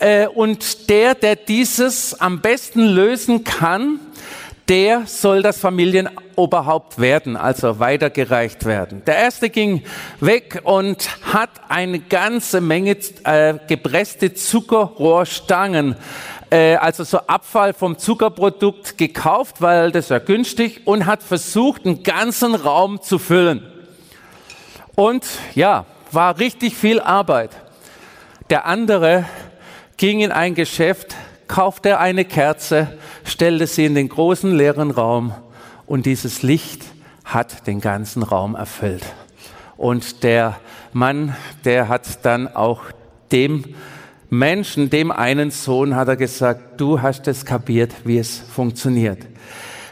äh, 0.00 0.27
und 0.27 0.91
der, 0.91 1.15
der 1.15 1.37
dieses 1.37 2.21
am 2.21 2.41
besten 2.41 2.83
lösen 2.83 3.45
kann, 3.45 4.00
der 4.69 5.07
soll 5.07 5.43
das 5.43 5.59
Familienoberhaupt 5.59 6.99
werden, 6.99 7.37
also 7.37 7.79
weitergereicht 7.79 8.67
werden. 8.67 9.03
Der 9.07 9.17
erste 9.17 9.49
ging 9.49 9.83
weg 10.21 10.61
und 10.65 11.09
hat 11.33 11.51
eine 11.69 12.01
ganze 12.01 12.61
Menge 12.61 12.97
äh, 13.25 13.55
gepresste 13.67 14.35
Zuckerrohrstangen, 14.35 15.97
äh, 16.51 16.77
also 16.77 17.05
so 17.05 17.19
Abfall 17.19 17.73
vom 17.73 17.97
Zuckerprodukt 17.99 18.99
gekauft, 18.99 19.63
weil 19.63 19.91
das 19.91 20.11
ja 20.11 20.19
günstig 20.19 20.83
und 20.85 21.07
hat 21.07 21.23
versucht, 21.23 21.87
einen 21.87 22.03
ganzen 22.03 22.55
Raum 22.55 23.01
zu 23.01 23.19
füllen. 23.19 23.63
Und 24.95 25.25
ja, 25.55 25.87
war 26.13 26.39
richtig 26.39 26.77
viel 26.77 27.01
Arbeit. 27.01 27.51
Der 28.51 28.67
andere 28.67 29.25
ging 29.97 30.21
in 30.21 30.33
ein 30.33 30.55
Geschäft, 30.55 31.15
kaufte 31.49 31.99
eine 31.99 32.25
Kerze, 32.25 32.99
stellte 33.25 33.67
sie 33.67 33.87
in 33.87 33.95
den 33.95 34.09
großen 34.09 34.55
leeren 34.55 34.90
Raum 34.90 35.33
und 35.87 36.07
dieses 36.07 36.43
Licht 36.43 36.85
hat 37.25 37.67
den 37.67 37.81
ganzen 37.81 38.23
Raum 38.23 38.55
erfüllt. 38.55 39.05
Und 39.76 40.23
der 40.23 40.59
Mann, 40.93 41.37
der 41.64 41.88
hat 41.88 42.25
dann 42.25 42.49
auch 42.49 42.83
dem 43.33 43.64
Menschen, 44.31 44.90
dem 44.90 45.11
einen 45.11 45.50
Sohn, 45.50 45.97
hat 45.97 46.09
er 46.09 46.17
gesagt, 46.17 46.81
du 46.81 47.00
hast 47.00 47.26
es 47.28 47.45
kapiert, 47.45 47.93
wie 48.05 48.19
es 48.19 48.38
funktioniert. 48.38 49.19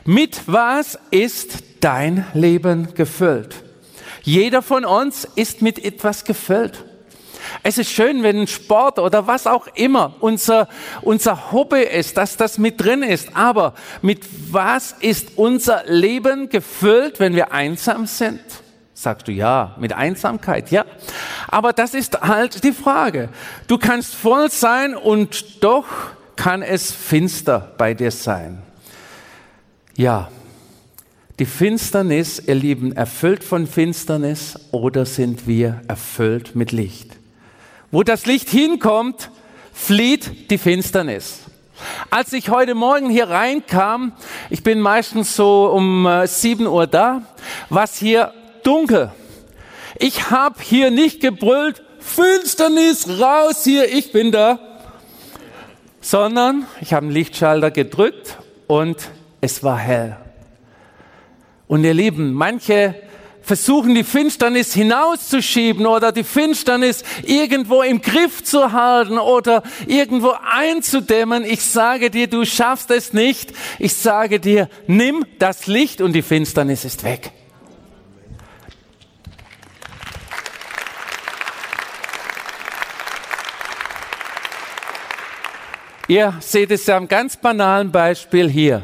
Mit 0.04 0.42
was 0.46 0.98
ist 1.10 1.64
dein 1.80 2.26
Leben 2.34 2.94
gefüllt? 2.94 3.56
Jeder 4.22 4.60
von 4.60 4.84
uns 4.84 5.26
ist 5.36 5.62
mit 5.62 5.84
etwas 5.84 6.24
gefüllt. 6.24 6.84
Es 7.62 7.78
ist 7.78 7.90
schön, 7.90 8.22
wenn 8.22 8.46
Sport 8.46 8.98
oder 8.98 9.26
was 9.26 9.46
auch 9.46 9.66
immer 9.74 10.14
unser, 10.20 10.68
unser 11.02 11.52
Hobby 11.52 11.82
ist, 11.82 12.16
dass 12.16 12.36
das 12.36 12.58
mit 12.58 12.80
drin 12.80 13.02
ist. 13.02 13.36
Aber 13.36 13.74
mit 14.02 14.24
was 14.52 14.92
ist 15.00 15.32
unser 15.36 15.84
Leben 15.86 16.48
gefüllt, 16.48 17.20
wenn 17.20 17.34
wir 17.34 17.52
einsam 17.52 18.06
sind? 18.06 18.40
Sagst 18.94 19.28
du 19.28 19.32
ja, 19.32 19.76
mit 19.78 19.92
Einsamkeit, 19.92 20.70
ja. 20.70 20.84
Aber 21.48 21.72
das 21.72 21.92
ist 21.92 22.20
halt 22.22 22.64
die 22.64 22.72
Frage. 22.72 23.28
Du 23.66 23.76
kannst 23.76 24.14
voll 24.14 24.50
sein 24.50 24.96
und 24.96 25.62
doch 25.62 25.86
kann 26.34 26.62
es 26.62 26.92
finster 26.92 27.74
bei 27.76 27.94
dir 27.94 28.10
sein. 28.10 28.62
Ja, 29.96 30.28
die 31.38 31.44
Finsternis, 31.44 32.42
ihr 32.46 32.54
Lieben, 32.54 32.92
erfüllt 32.96 33.44
von 33.44 33.66
Finsternis 33.66 34.58
oder 34.72 35.04
sind 35.04 35.46
wir 35.46 35.82
erfüllt 35.86 36.56
mit 36.56 36.72
Licht? 36.72 37.18
Wo 37.96 38.02
das 38.02 38.26
Licht 38.26 38.50
hinkommt, 38.50 39.30
flieht 39.72 40.50
die 40.50 40.58
Finsternis. 40.58 41.38
Als 42.10 42.34
ich 42.34 42.50
heute 42.50 42.74
Morgen 42.74 43.08
hier 43.08 43.30
reinkam, 43.30 44.12
ich 44.50 44.62
bin 44.62 44.80
meistens 44.80 45.34
so 45.34 45.70
um 45.72 46.06
7 46.26 46.66
äh, 46.66 46.68
Uhr 46.68 46.86
da, 46.86 47.22
war 47.70 47.88
hier 47.88 48.34
dunkel. 48.64 49.12
Ich 49.98 50.30
habe 50.30 50.60
hier 50.60 50.90
nicht 50.90 51.22
gebrüllt, 51.22 51.82
Finsternis 51.98 53.18
raus 53.18 53.64
hier, 53.64 53.90
ich 53.90 54.12
bin 54.12 54.30
da, 54.30 54.58
sondern 56.02 56.66
ich 56.82 56.92
habe 56.92 57.06
einen 57.06 57.14
Lichtschalter 57.14 57.70
gedrückt 57.70 58.36
und 58.66 59.08
es 59.40 59.64
war 59.64 59.78
hell. 59.78 60.18
Und 61.66 61.82
ihr 61.82 61.94
Lieben, 61.94 62.34
manche 62.34 62.94
versuchen 63.46 63.94
die 63.94 64.02
Finsternis 64.02 64.74
hinauszuschieben 64.74 65.86
oder 65.86 66.10
die 66.10 66.24
Finsternis 66.24 67.04
irgendwo 67.22 67.82
im 67.82 68.02
Griff 68.02 68.42
zu 68.42 68.72
halten 68.72 69.18
oder 69.18 69.62
irgendwo 69.86 70.34
einzudämmen. 70.50 71.44
Ich 71.44 71.62
sage 71.62 72.10
dir, 72.10 72.26
du 72.26 72.44
schaffst 72.44 72.90
es 72.90 73.12
nicht. 73.12 73.52
Ich 73.78 73.94
sage 73.94 74.40
dir, 74.40 74.68
nimm 74.88 75.24
das 75.38 75.68
Licht 75.68 76.00
und 76.00 76.12
die 76.12 76.22
Finsternis 76.22 76.84
ist 76.84 77.04
weg. 77.04 77.30
Ihr 86.08 86.34
seht 86.40 86.72
es 86.72 86.86
ja 86.86 86.96
am 86.96 87.06
ganz 87.06 87.36
banalen 87.36 87.92
Beispiel 87.92 88.50
hier. 88.50 88.82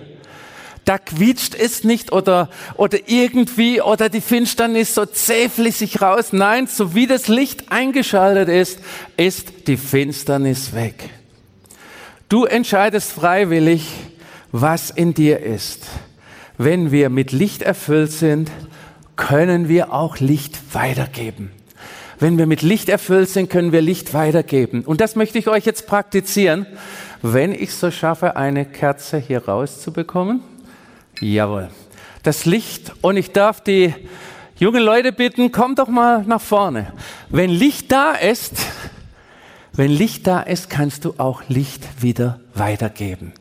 Da 0.84 0.98
quietscht 0.98 1.54
es 1.54 1.84
nicht 1.84 2.12
oder, 2.12 2.50
oder 2.76 2.98
irgendwie 3.06 3.80
oder 3.80 4.08
die 4.08 4.20
Finsternis 4.20 4.94
so 4.94 5.06
zähflissig 5.06 6.02
raus. 6.02 6.32
Nein, 6.32 6.66
so 6.66 6.94
wie 6.94 7.06
das 7.06 7.28
Licht 7.28 7.70
eingeschaltet 7.70 8.48
ist, 8.48 8.80
ist 9.16 9.68
die 9.68 9.76
Finsternis 9.76 10.74
weg. 10.74 11.10
Du 12.28 12.44
entscheidest 12.46 13.12
freiwillig, 13.12 13.88
was 14.50 14.90
in 14.90 15.14
dir 15.14 15.40
ist. 15.40 15.86
Wenn 16.58 16.90
wir 16.90 17.10
mit 17.10 17.30
Licht 17.30 17.62
erfüllt 17.62 18.10
sind, 18.10 18.50
können 19.16 19.68
wir 19.68 19.92
auch 19.92 20.18
Licht 20.18 20.58
weitergeben. 20.72 21.50
Wenn 22.18 22.38
wir 22.38 22.46
mit 22.46 22.62
Licht 22.62 22.88
erfüllt 22.88 23.28
sind, 23.28 23.50
können 23.50 23.72
wir 23.72 23.82
Licht 23.82 24.14
weitergeben. 24.14 24.82
Und 24.84 25.00
das 25.00 25.16
möchte 25.16 25.38
ich 25.38 25.48
euch 25.48 25.64
jetzt 25.64 25.86
praktizieren, 25.86 26.66
wenn 27.20 27.52
ich 27.52 27.74
so 27.74 27.90
schaffe, 27.90 28.36
eine 28.36 28.64
Kerze 28.64 29.18
hier 29.18 29.44
rauszubekommen. 29.46 30.40
Jawohl. 31.22 31.70
Das 32.24 32.46
Licht. 32.46 32.92
Und 33.00 33.16
ich 33.16 33.30
darf 33.30 33.60
die 33.60 33.94
jungen 34.56 34.82
Leute 34.82 35.12
bitten, 35.12 35.52
kommt 35.52 35.78
doch 35.78 35.88
mal 35.88 36.24
nach 36.24 36.40
vorne. 36.40 36.92
Wenn 37.28 37.50
Licht 37.50 37.92
da 37.92 38.12
ist, 38.12 38.54
wenn 39.72 39.90
Licht 39.90 40.26
da 40.26 40.40
ist, 40.40 40.68
kannst 40.68 41.04
du 41.04 41.14
auch 41.18 41.42
Licht 41.48 42.02
wieder 42.02 42.40
weitergeben. 42.54 43.32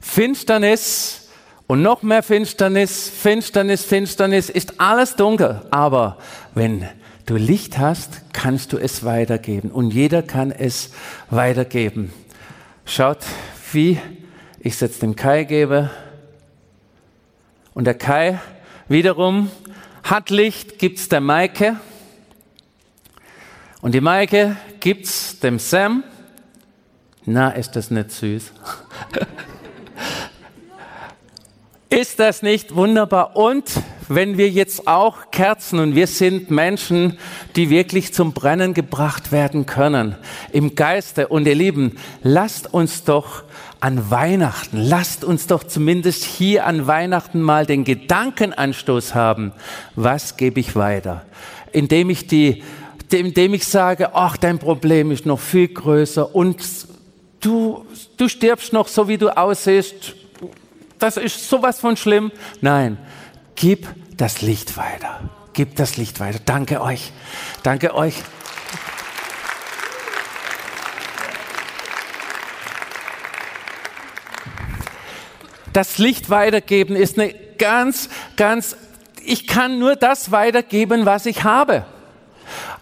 Finsternis 0.00 1.28
und 1.68 1.82
noch 1.82 2.02
mehr 2.02 2.22
Finsternis, 2.22 3.08
Finsternis, 3.08 3.84
Finsternis 3.84 4.50
ist 4.50 4.80
alles 4.80 5.14
dunkel. 5.14 5.62
Aber 5.70 6.18
wenn 6.54 6.84
du 7.26 7.36
Licht 7.36 7.78
hast, 7.78 8.22
kannst 8.32 8.72
du 8.72 8.76
es 8.76 9.04
weitergeben. 9.04 9.70
Und 9.70 9.94
jeder 9.94 10.22
kann 10.22 10.50
es 10.50 10.90
weitergeben. 11.30 12.12
Schaut, 12.84 13.18
wie 13.72 14.00
ich 14.58 14.74
es 14.74 14.80
jetzt 14.80 15.02
dem 15.02 15.14
Kai 15.14 15.44
gebe. 15.44 15.90
Und 17.74 17.84
der 17.84 17.94
Kai 17.94 18.38
wiederum 18.88 19.50
hat 20.04 20.30
Licht, 20.30 20.78
gibt's 20.78 21.08
der 21.08 21.20
Maike. 21.20 21.76
Und 23.80 23.94
die 23.94 24.00
Maike 24.00 24.56
gibt's 24.78 25.40
dem 25.40 25.58
Sam. 25.58 26.04
Na, 27.24 27.50
ist 27.50 27.72
das 27.72 27.90
nicht 27.90 28.12
süß? 28.12 28.52
ist 31.90 32.20
das 32.20 32.42
nicht 32.42 32.76
wunderbar? 32.76 33.36
Und 33.36 33.72
wenn 34.08 34.38
wir 34.38 34.50
jetzt 34.50 34.86
auch 34.86 35.30
Kerzen 35.30 35.80
und 35.80 35.94
wir 35.94 36.06
sind 36.06 36.50
Menschen, 36.50 37.18
die 37.56 37.70
wirklich 37.70 38.14
zum 38.14 38.32
Brennen 38.32 38.74
gebracht 38.74 39.32
werden 39.32 39.66
können 39.66 40.16
im 40.52 40.74
Geiste 40.74 41.28
und 41.28 41.46
ihr 41.46 41.54
Lieben, 41.54 41.96
lasst 42.22 42.72
uns 42.72 43.04
doch 43.04 43.44
an 43.84 44.10
Weihnachten, 44.10 44.78
lasst 44.78 45.24
uns 45.24 45.46
doch 45.46 45.62
zumindest 45.62 46.24
hier 46.24 46.64
an 46.64 46.86
Weihnachten 46.86 47.42
mal 47.42 47.66
den 47.66 47.84
Gedankenanstoß 47.84 49.14
haben, 49.14 49.52
was 49.94 50.38
gebe 50.38 50.58
ich 50.58 50.74
weiter? 50.74 51.26
Indem 51.70 52.08
ich 52.08 52.26
die, 52.26 52.62
indem 53.12 53.52
ich 53.52 53.66
sage, 53.66 54.14
ach, 54.14 54.38
dein 54.38 54.58
Problem 54.58 55.10
ist 55.10 55.26
noch 55.26 55.38
viel 55.38 55.68
größer 55.68 56.34
und 56.34 56.56
du, 57.40 57.84
du 58.16 58.26
stirbst 58.30 58.72
noch 58.72 58.88
so, 58.88 59.06
wie 59.06 59.18
du 59.18 59.28
aussiehst, 59.36 60.14
das 60.98 61.18
ist 61.18 61.46
sowas 61.50 61.78
von 61.78 61.98
schlimm. 61.98 62.32
Nein, 62.62 62.96
gib 63.54 63.86
das 64.16 64.40
Licht 64.40 64.78
weiter. 64.78 65.28
Gib 65.52 65.76
das 65.76 65.98
Licht 65.98 66.20
weiter. 66.20 66.40
Danke 66.42 66.80
euch. 66.80 67.12
Danke 67.62 67.94
euch. 67.94 68.14
Das 75.74 75.98
Licht 75.98 76.30
weitergeben 76.30 76.94
ist 76.94 77.18
eine 77.18 77.34
ganz, 77.58 78.08
ganz, 78.36 78.76
ich 79.24 79.48
kann 79.48 79.80
nur 79.80 79.96
das 79.96 80.30
weitergeben, 80.30 81.04
was 81.04 81.26
ich 81.26 81.42
habe. 81.42 81.84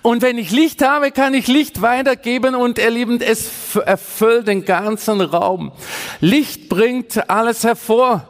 Und 0.02 0.20
wenn 0.20 0.36
ich 0.36 0.50
Licht 0.50 0.82
habe, 0.82 1.10
kann 1.10 1.32
ich 1.32 1.46
Licht 1.46 1.80
weitergeben 1.80 2.54
und 2.54 2.78
ihr 2.78 2.90
Lieben, 2.90 3.18
es 3.22 3.76
erfüllt 3.76 4.46
den 4.46 4.66
ganzen 4.66 5.22
Raum. 5.22 5.72
Licht 6.20 6.68
bringt 6.68 7.30
alles 7.30 7.64
hervor. 7.64 8.28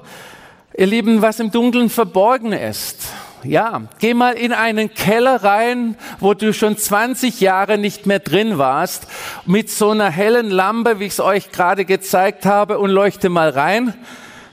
Ihr 0.77 0.87
Lieben, 0.87 1.23
was 1.23 1.41
im 1.41 1.51
Dunkeln 1.51 1.91
verborgen 1.91 2.53
ist. 2.53 3.09
Ja, 3.43 3.83
geh 3.99 4.15
mal 4.15 4.35
in 4.35 4.53
einen 4.53 4.95
Keller 4.95 5.43
rein, 5.43 5.97
wo 6.21 6.35
du 6.35 6.55
schon 6.55 6.79
20 6.79 7.41
Jahre 7.41 7.79
nicht 7.79 8.07
mehr 8.07 8.21
drin 8.21 8.59
warst, 8.59 9.09
mit 9.45 9.71
so 9.71 9.91
einer 9.91 10.09
hellen 10.09 10.51
Lampe, 10.51 11.01
wie 11.01 11.07
ich 11.07 11.15
es 11.15 11.21
euch 11.21 11.51
gerade 11.51 11.85
gezeigt 11.85 12.47
habe, 12.47 12.79
und 12.79 12.91
leuchte 12.91 13.29
mal 13.29 13.51
rein. 13.51 13.95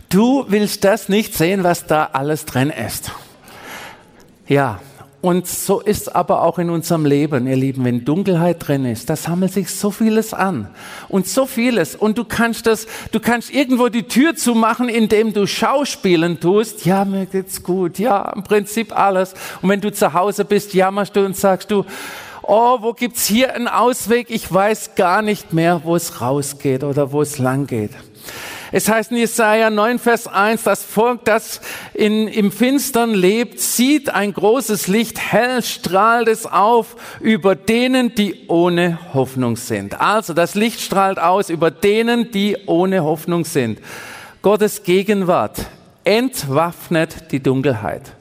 Du 0.09 0.45
willst 0.47 0.83
das 0.83 1.07
nicht 1.07 1.35
sehen, 1.35 1.63
was 1.63 1.85
da 1.85 2.09
alles 2.13 2.45
drin 2.45 2.71
ist. 2.71 3.11
Ja, 4.47 4.79
und 5.21 5.47
so 5.47 5.81
ist 5.81 6.15
aber 6.15 6.43
auch 6.43 6.59
in 6.59 6.69
unserem 6.69 7.05
Leben, 7.05 7.45
ihr 7.45 7.57
Lieben, 7.57 7.83
wenn 7.83 8.05
Dunkelheit 8.05 8.65
drin 8.65 8.85
ist, 8.85 9.09
da 9.09 9.17
sammelt 9.17 9.51
sich 9.51 9.69
so 9.69 9.91
vieles 9.91 10.33
an 10.33 10.69
und 11.09 11.27
so 11.27 11.45
vieles 11.45 11.95
und 11.95 12.17
du 12.17 12.23
kannst 12.23 12.65
das, 12.65 12.87
du 13.11 13.19
kannst 13.19 13.53
irgendwo 13.53 13.89
die 13.89 14.03
Tür 14.03 14.35
zumachen, 14.35 14.87
indem 14.87 15.33
du 15.33 15.45
Schauspielen 15.45 16.39
tust. 16.39 16.85
Ja, 16.85 17.03
mir 17.03 17.25
geht's 17.25 17.61
gut. 17.61 17.99
Ja, 17.99 18.31
im 18.33 18.43
Prinzip 18.43 18.97
alles. 18.97 19.33
Und 19.61 19.69
wenn 19.69 19.81
du 19.81 19.91
zu 19.91 20.13
Hause 20.13 20.45
bist, 20.45 20.73
jammerst 20.73 21.15
du 21.15 21.25
und 21.25 21.35
sagst 21.35 21.69
du, 21.69 21.85
oh, 22.41 22.77
wo 22.79 22.93
gibt's 22.93 23.27
hier 23.27 23.53
einen 23.53 23.67
Ausweg? 23.67 24.27
Ich 24.29 24.51
weiß 24.51 24.95
gar 24.95 25.21
nicht 25.21 25.53
mehr, 25.53 25.81
wo 25.83 25.97
es 25.97 26.21
rausgeht 26.21 26.83
oder 26.83 27.11
wo 27.11 27.21
es 27.21 27.37
lang 27.37 27.67
geht. 27.67 27.91
Es 28.71 28.87
heißt 28.87 29.11
in 29.11 29.17
Jesaja 29.17 29.69
9, 29.69 29.99
Vers 29.99 30.27
1, 30.27 30.63
das 30.63 30.83
Volk, 30.83 31.25
das 31.25 31.59
in, 31.93 32.27
im 32.27 32.51
Finstern 32.51 33.13
lebt, 33.13 33.59
sieht 33.59 34.09
ein 34.09 34.33
großes 34.33 34.87
Licht, 34.87 35.19
hell 35.19 35.63
strahlt 35.63 36.27
es 36.27 36.45
auf 36.45 36.95
über 37.19 37.55
denen, 37.55 38.13
die 38.13 38.47
ohne 38.47 38.99
Hoffnung 39.13 39.55
sind. 39.55 39.99
Also 39.99 40.33
das 40.33 40.55
Licht 40.55 40.81
strahlt 40.81 41.19
aus 41.19 41.49
über 41.49 41.71
denen, 41.71 42.31
die 42.31 42.57
ohne 42.67 43.03
Hoffnung 43.03 43.43
sind. 43.43 43.79
Gottes 44.41 44.83
Gegenwart 44.83 45.65
entwaffnet 46.03 47.31
die 47.31 47.41
Dunkelheit. 47.41 48.13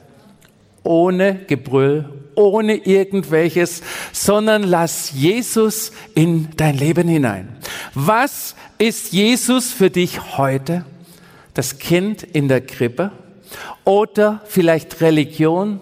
Ohne 0.83 1.35
Gebrüll, 1.47 2.18
ohne 2.39 2.75
irgendwelches, 2.75 3.81
sondern 4.13 4.63
lass 4.63 5.11
Jesus 5.13 5.91
in 6.15 6.47
dein 6.55 6.77
Leben 6.77 7.07
hinein. 7.07 7.57
Was 7.93 8.55
ist 8.77 9.11
Jesus 9.11 9.71
für 9.71 9.89
dich 9.89 10.37
heute? 10.37 10.85
Das 11.53 11.77
Kind 11.77 12.23
in 12.23 12.47
der 12.47 12.61
Krippe? 12.61 13.11
Oder 13.83 14.41
vielleicht 14.45 15.01
Religion? 15.01 15.81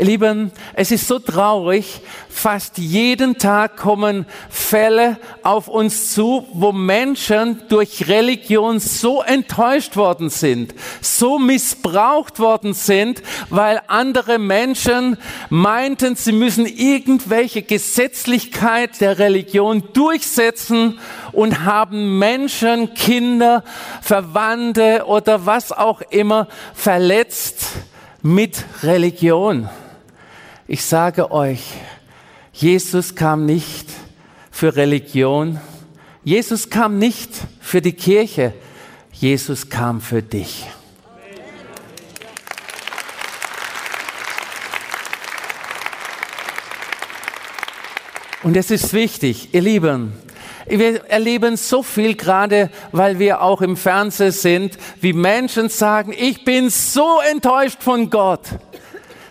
Lieben, 0.00 0.52
es 0.74 0.92
ist 0.92 1.08
so 1.08 1.18
traurig, 1.18 2.00
fast 2.28 2.78
jeden 2.78 3.36
Tag 3.36 3.76
kommen 3.76 4.26
Fälle 4.48 5.16
auf 5.42 5.66
uns 5.66 6.14
zu, 6.14 6.46
wo 6.52 6.70
Menschen 6.70 7.62
durch 7.68 8.06
Religion 8.06 8.78
so 8.78 9.22
enttäuscht 9.22 9.96
worden 9.96 10.30
sind, 10.30 10.72
so 11.00 11.40
missbraucht 11.40 12.38
worden 12.38 12.74
sind, 12.74 13.22
weil 13.50 13.80
andere 13.88 14.38
Menschen 14.38 15.16
meinten, 15.50 16.14
sie 16.14 16.32
müssen 16.32 16.66
irgendwelche 16.66 17.62
Gesetzlichkeit 17.62 19.00
der 19.00 19.18
Religion 19.18 19.82
durchsetzen 19.94 21.00
und 21.32 21.64
haben 21.64 22.20
Menschen, 22.20 22.94
Kinder, 22.94 23.64
Verwandte 24.00 25.06
oder 25.06 25.44
was 25.44 25.72
auch 25.72 26.02
immer 26.02 26.46
verletzt 26.72 27.66
mit 28.22 28.64
Religion. 28.84 29.68
Ich 30.70 30.84
sage 30.84 31.30
euch, 31.30 31.62
Jesus 32.52 33.14
kam 33.14 33.46
nicht 33.46 33.88
für 34.50 34.76
Religion. 34.76 35.58
Jesus 36.24 36.68
kam 36.68 36.98
nicht 36.98 37.30
für 37.58 37.80
die 37.80 37.94
Kirche. 37.94 38.52
Jesus 39.10 39.70
kam 39.70 40.02
für 40.02 40.20
dich. 40.20 40.66
Und 48.42 48.54
es 48.54 48.70
ist 48.70 48.92
wichtig, 48.92 49.54
ihr 49.54 49.62
Lieben, 49.62 50.12
wir 50.66 51.06
erleben 51.06 51.56
so 51.56 51.82
viel 51.82 52.14
gerade, 52.14 52.70
weil 52.92 53.18
wir 53.18 53.40
auch 53.40 53.62
im 53.62 53.78
Fernsehen 53.78 54.32
sind, 54.32 54.78
wie 55.00 55.14
Menschen 55.14 55.70
sagen, 55.70 56.12
ich 56.12 56.44
bin 56.44 56.68
so 56.68 57.20
enttäuscht 57.32 57.82
von 57.82 58.10
Gott. 58.10 58.42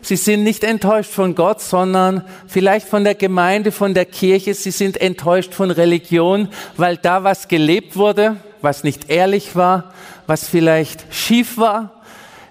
Sie 0.08 0.16
sind 0.16 0.44
nicht 0.44 0.64
enttäuscht 0.64 1.12
von 1.12 1.36
Gott, 1.36 1.60
sondern 1.60 2.24
vielleicht 2.48 2.88
von 2.88 3.04
der 3.04 3.14
Gemeinde, 3.14 3.74
von 3.74 3.94
der 3.94 4.06
Kirche. 4.06 4.54
Sie 4.54 4.72
sind 4.72 5.02
enttäuscht 5.02 5.54
von 5.54 5.70
Religion, 5.70 6.48
weil 6.78 6.96
da 6.96 7.26
was 7.26 7.50
gelebt 7.50 7.98
wurde, 7.98 8.38
was 8.62 8.86
nicht 8.86 9.10
ehrlich 9.10 9.58
war, 9.58 9.94
was 10.26 10.48
vielleicht 10.48 11.14
schief 11.14 11.58
war. 11.58 12.04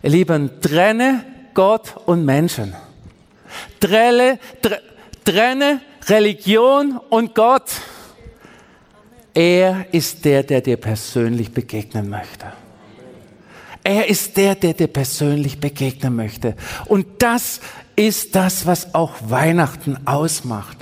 Ihr 0.02 0.10
Lieben, 0.10 0.60
trenne 0.60 1.24
Gott 1.54 1.94
und 2.04 2.26
Menschen. 2.26 2.74
Trenne, 3.80 4.38
trenne 5.24 5.80
Religion 6.08 7.00
und 7.08 7.34
Gott. 7.34 7.70
Er 9.32 9.86
ist 9.92 10.26
der, 10.26 10.42
der 10.42 10.60
dir 10.60 10.76
persönlich 10.76 11.52
begegnen 11.52 12.10
möchte. 12.10 12.52
Er 13.86 14.08
ist 14.08 14.36
der, 14.36 14.56
der 14.56 14.74
dir 14.74 14.88
persönlich 14.88 15.60
begegnen 15.60 16.16
möchte. 16.16 16.56
Und 16.86 17.06
das 17.20 17.60
ist 17.94 18.34
das, 18.34 18.66
was 18.66 18.96
auch 18.96 19.12
Weihnachten 19.28 19.96
ausmacht. 20.08 20.76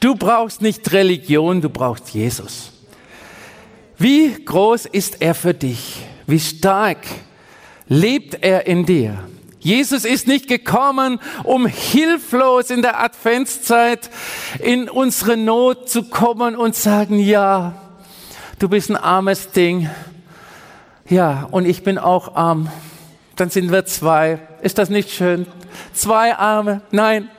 Du 0.00 0.16
brauchst 0.16 0.60
nicht 0.60 0.90
Religion, 0.90 1.60
du 1.60 1.68
brauchst 1.68 2.10
Jesus. 2.10 2.72
Wie 3.96 4.44
groß 4.44 4.86
ist 4.86 5.22
er 5.22 5.36
für 5.36 5.54
dich? 5.54 6.02
Wie 6.26 6.40
stark 6.40 6.98
lebt 7.86 8.42
er 8.42 8.66
in 8.66 8.84
dir? 8.84 9.22
Jesus 9.60 10.04
ist 10.04 10.26
nicht 10.26 10.48
gekommen, 10.48 11.20
um 11.44 11.64
hilflos 11.64 12.70
in 12.70 12.82
der 12.82 13.00
Adventszeit 13.00 14.10
in 14.58 14.90
unsere 14.90 15.36
Not 15.36 15.88
zu 15.88 16.08
kommen 16.08 16.56
und 16.56 16.74
sagen, 16.74 17.20
ja, 17.20 17.80
du 18.58 18.68
bist 18.68 18.90
ein 18.90 18.96
armes 18.96 19.52
Ding. 19.52 19.88
Ja, 21.10 21.48
und 21.50 21.64
ich 21.64 21.82
bin 21.82 21.96
auch 21.96 22.36
arm. 22.36 22.70
Dann 23.36 23.48
sind 23.48 23.72
wir 23.72 23.86
zwei. 23.86 24.40
Ist 24.60 24.76
das 24.76 24.90
nicht 24.90 25.10
schön? 25.10 25.46
Zwei 25.94 26.34
Arme. 26.36 26.82
Nein. 26.90 27.30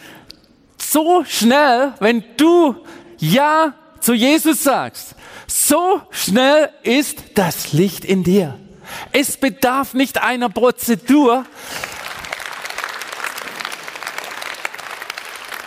so 0.77 1.23
schnell, 1.25 1.93
wenn 1.99 2.23
du 2.37 2.75
Ja 3.17 3.73
zu 3.99 4.13
Jesus 4.13 4.63
sagst, 4.63 5.15
so 5.47 6.01
schnell 6.11 6.69
ist 6.83 7.17
das 7.35 7.73
Licht 7.73 8.05
in 8.05 8.23
dir. 8.23 8.57
Es 9.11 9.37
bedarf 9.37 9.93
nicht 9.93 10.21
einer 10.23 10.49
Prozedur, 10.49 11.45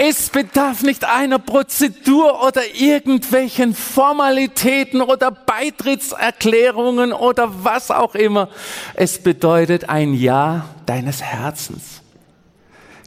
Es 0.02 0.30
bedarf 0.30 0.82
nicht 0.82 1.04
einer 1.04 1.38
Prozedur 1.38 2.42
oder 2.42 2.62
irgendwelchen 2.74 3.74
Formalitäten 3.74 5.02
oder 5.02 5.30
Beitrittserklärungen 5.30 7.12
oder 7.12 7.50
was 7.64 7.90
auch 7.90 8.14
immer. 8.14 8.48
Es 8.94 9.22
bedeutet 9.22 9.90
ein 9.90 10.14
Ja 10.14 10.64
deines 10.86 11.20
Herzens. 11.20 12.00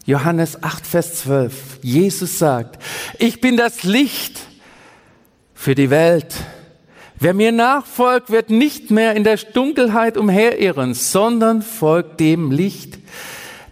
Johannes 0.06 0.62
8, 0.62 0.86
Vers 0.86 1.16
12. 1.22 1.80
Jesus 1.82 2.38
sagt, 2.38 2.82
ich 3.20 3.39
bin 3.39 3.56
das 3.56 3.84
Licht 3.84 4.42
für 5.54 5.76
die 5.76 5.89
Welt. 5.89 6.36
Wer 7.20 7.34
mir 7.34 7.54
nachfolgt, 7.54 8.30
wird 8.30 8.50
nicht 8.50 8.92
mehr 8.92 9.16
in 9.16 9.24
der 9.24 9.38
Dunkelheit 9.38 10.18
umherirren, 10.18 10.94
sondern 10.94 11.62
folgt 11.62 12.20
dem 12.20 12.52
Licht, 12.52 13.00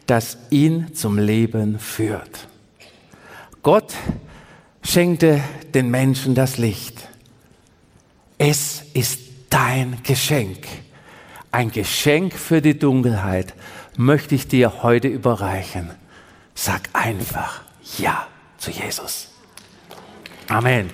das 0.08 0.38
ihn 0.50 0.94
zum 0.94 1.20
Leben 1.20 1.80
führt. 1.80 2.48
Gott 3.62 3.94
schenkte 4.84 5.42
den 5.74 5.92
Menschen 5.92 6.34
das 6.34 6.58
Licht. 6.58 7.10
Es 8.38 8.84
ist 8.94 9.20
dein 9.50 9.98
Geschenk. 10.04 10.66
Ein 11.52 11.72
Geschenk 11.72 12.34
für 12.34 12.62
die 12.62 12.80
Dunkelheit 12.80 13.54
möchte 13.98 14.36
ich 14.36 14.48
dir 14.48 14.82
heute 14.82 15.10
überreichen. 15.10 15.92
Sag 16.64 16.90
einfach 16.94 17.62
Ja 17.98 18.28
zu 18.60 18.70
Jesus. 18.70 19.30
Amen. 20.48 20.92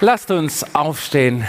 Lasst 0.00 0.32
uns 0.32 0.74
aufstehen. 0.74 1.46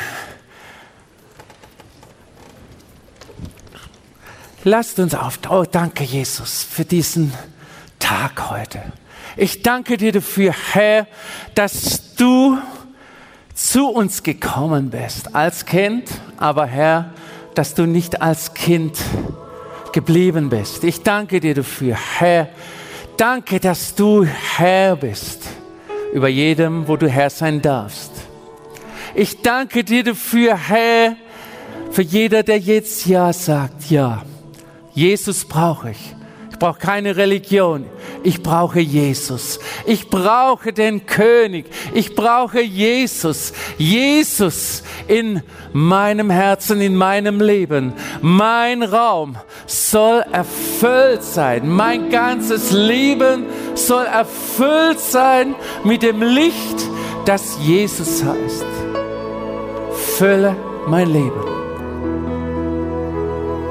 Lasst 4.64 5.00
uns 5.00 5.16
auf. 5.16 5.40
Oh, 5.50 5.64
danke, 5.64 6.04
Jesus, 6.04 6.62
für 6.62 6.86
diesen 6.86 7.34
Tag 7.98 8.52
heute. 8.52 8.84
Ich 9.36 9.64
danke 9.64 9.98
dir 9.98 10.12
dafür, 10.12 10.54
Herr, 10.74 11.08
dass 11.56 12.14
du 12.14 12.60
zu 13.56 13.88
uns 13.88 14.22
gekommen 14.22 14.92
bist 14.92 15.34
als 15.34 15.66
Kind, 15.66 16.08
aber 16.38 16.68
Herr, 16.68 17.16
dass 17.56 17.74
du 17.74 17.86
nicht 17.86 18.22
als 18.22 18.54
Kind 18.54 18.98
geblieben 19.92 20.50
bist. 20.50 20.84
Ich 20.84 21.04
danke 21.04 21.40
dir 21.40 21.54
dafür, 21.54 21.96
Herr. 21.96 22.50
Danke, 23.18 23.60
dass 23.60 23.96
du 23.96 24.26
Herr 24.26 24.96
bist 24.96 25.44
über 26.14 26.28
jedem, 26.28 26.88
wo 26.88 26.98
du 26.98 27.08
Herr 27.08 27.30
sein 27.30 27.62
darfst. 27.62 28.12
Ich 29.16 29.42
danke 29.42 29.84
dir 29.84 30.04
dafür, 30.04 30.58
Herr, 30.58 31.16
für 31.92 32.02
jeder, 32.02 32.44
der 32.44 32.60
jetzt 32.60 33.06
Ja 33.06 33.32
sagt, 33.32 33.90
ja. 33.92 34.24
Jesus 34.94 35.46
brauche 35.46 35.92
ich. 35.92 36.16
Ich 36.54 36.60
brauche 36.60 36.80
keine 36.80 37.18
Religion. 37.18 37.86
Ich 38.22 38.44
brauche 38.44 38.80
Jesus. 38.80 39.60
Ich 39.88 40.08
brauche 40.08 40.72
den 40.72 41.08
König. 41.08 41.66
Ich 41.96 42.16
brauche 42.16 42.62
Jesus. 42.62 43.54
Jesus 43.78 44.84
in 45.08 45.42
meinem 45.74 46.30
Herzen, 46.30 46.80
in 46.80 46.96
meinem 46.96 47.42
Leben. 47.42 47.94
Mein 48.22 48.84
Raum 48.84 49.36
soll 49.66 50.24
erfüllt 50.32 51.24
sein. 51.24 51.68
Mein 51.68 52.12
ganzes 52.12 52.72
Leben 52.72 53.46
soll 53.74 54.06
erfüllt 54.06 55.00
sein 55.00 55.56
mit 55.84 56.04
dem 56.04 56.22
Licht, 56.22 56.88
das 57.26 57.58
Jesus 57.62 58.24
heißt. 58.24 58.66
Fülle 60.18 60.56
mein 60.86 61.12
Leben. 61.12 61.53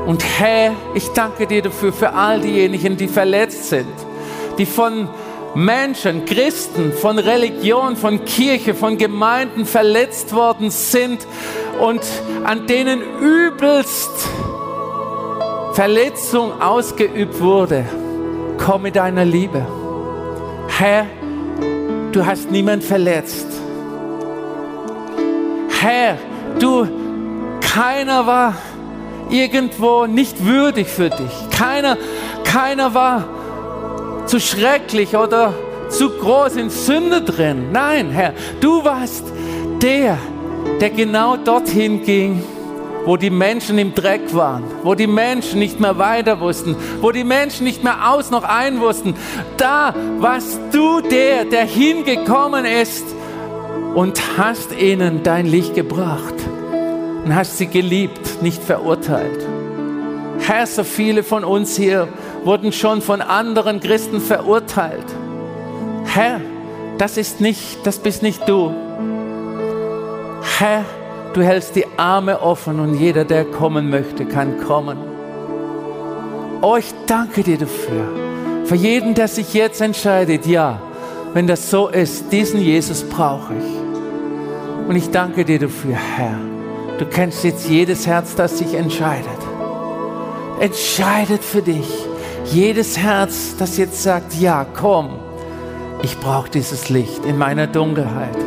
Und 0.06 0.24
Herr, 0.38 0.72
ich 0.94 1.08
danke 1.12 1.46
dir 1.46 1.62
dafür, 1.62 1.92
für 1.92 2.12
all 2.12 2.40
diejenigen, 2.40 2.96
die 2.96 3.08
verletzt 3.08 3.68
sind, 3.68 3.86
die 4.58 4.66
von 4.66 5.08
Menschen, 5.54 6.24
Christen, 6.24 6.92
von 6.92 7.18
Religion, 7.18 7.96
von 7.96 8.24
Kirche, 8.24 8.74
von 8.74 8.98
Gemeinden 8.98 9.66
verletzt 9.66 10.34
worden 10.34 10.70
sind 10.70 11.26
und 11.80 12.00
an 12.44 12.66
denen 12.66 13.00
übelst 13.20 14.10
Verletzung 15.74 16.60
ausgeübt 16.60 17.40
wurde. 17.40 17.84
Komm 18.58 18.82
mit 18.82 18.96
deiner 18.96 19.24
Liebe. 19.24 19.66
Herr, 20.68 21.06
du 22.12 22.26
hast 22.26 22.50
niemand 22.50 22.82
verletzt. 22.82 23.46
Herr, 25.80 26.16
du, 26.58 26.88
keiner 27.60 28.26
war 28.26 28.54
irgendwo 29.32 30.06
nicht 30.06 30.44
würdig 30.44 30.88
für 30.88 31.10
dich. 31.10 31.50
Keiner, 31.50 31.96
keiner 32.44 32.94
war 32.94 33.24
zu 34.26 34.38
schrecklich 34.38 35.16
oder 35.16 35.54
zu 35.88 36.10
groß 36.10 36.56
in 36.56 36.70
Sünde 36.70 37.22
drin. 37.22 37.72
Nein, 37.72 38.10
Herr, 38.10 38.34
du 38.60 38.84
warst 38.84 39.24
der, 39.80 40.18
der 40.80 40.90
genau 40.90 41.36
dorthin 41.36 42.04
ging, 42.04 42.42
wo 43.04 43.16
die 43.16 43.30
Menschen 43.30 43.78
im 43.78 43.94
Dreck 43.94 44.32
waren, 44.34 44.62
wo 44.84 44.94
die 44.94 45.06
Menschen 45.06 45.58
nicht 45.58 45.80
mehr 45.80 45.98
weiter 45.98 46.40
wussten, 46.40 46.76
wo 47.00 47.10
die 47.10 47.24
Menschen 47.24 47.64
nicht 47.64 47.82
mehr 47.82 48.12
aus 48.12 48.30
noch 48.30 48.44
ein 48.44 48.80
wussten. 48.80 49.14
Da 49.56 49.94
warst 50.18 50.60
du 50.72 51.00
der, 51.00 51.44
der 51.44 51.64
hingekommen 51.64 52.64
ist 52.64 53.04
und 53.94 54.20
hast 54.38 54.72
ihnen 54.78 55.22
dein 55.24 55.46
Licht 55.46 55.74
gebracht 55.74 56.41
und 57.24 57.34
hast 57.34 57.58
sie 57.58 57.66
geliebt, 57.66 58.42
nicht 58.42 58.62
verurteilt. 58.62 59.46
Herr, 60.40 60.66
so 60.66 60.82
viele 60.84 61.22
von 61.22 61.44
uns 61.44 61.76
hier 61.76 62.08
wurden 62.44 62.72
schon 62.72 63.00
von 63.00 63.20
anderen 63.20 63.80
Christen 63.80 64.20
verurteilt. 64.20 65.04
Herr, 66.04 66.40
das 66.98 67.16
ist 67.16 67.40
nicht, 67.40 67.86
das 67.86 67.98
bist 67.98 68.22
nicht 68.22 68.48
du. 68.48 68.72
Herr, 70.58 70.84
du 71.32 71.42
hältst 71.42 71.76
die 71.76 71.86
Arme 71.96 72.40
offen 72.40 72.80
und 72.80 72.94
jeder, 72.94 73.24
der 73.24 73.44
kommen 73.44 73.88
möchte, 73.88 74.24
kann 74.24 74.58
kommen. 74.58 74.98
Oh, 76.60 76.76
ich 76.76 76.92
danke 77.06 77.42
dir 77.42 77.58
dafür. 77.58 78.08
Für 78.64 78.76
jeden, 78.76 79.14
der 79.14 79.28
sich 79.28 79.54
jetzt 79.54 79.80
entscheidet, 79.80 80.46
ja, 80.46 80.80
wenn 81.34 81.46
das 81.46 81.70
so 81.70 81.88
ist, 81.88 82.32
diesen 82.32 82.60
Jesus 82.60 83.02
brauche 83.02 83.54
ich. 83.54 84.88
Und 84.88 84.96
ich 84.96 85.10
danke 85.10 85.44
dir 85.44 85.58
dafür, 85.58 85.94
Herr. 85.94 86.51
Du 87.02 87.08
kennst 87.08 87.42
jetzt 87.42 87.68
jedes 87.68 88.06
Herz, 88.06 88.36
das 88.36 88.58
sich 88.58 88.74
entscheidet. 88.74 89.26
Entscheidet 90.60 91.42
für 91.42 91.60
dich. 91.60 91.88
Jedes 92.44 92.96
Herz, 92.96 93.56
das 93.58 93.76
jetzt 93.76 94.04
sagt, 94.04 94.34
ja, 94.34 94.64
komm, 94.72 95.18
ich 96.04 96.16
brauche 96.18 96.48
dieses 96.48 96.90
Licht 96.90 97.24
in 97.24 97.38
meiner 97.38 97.66
Dunkelheit. 97.66 98.38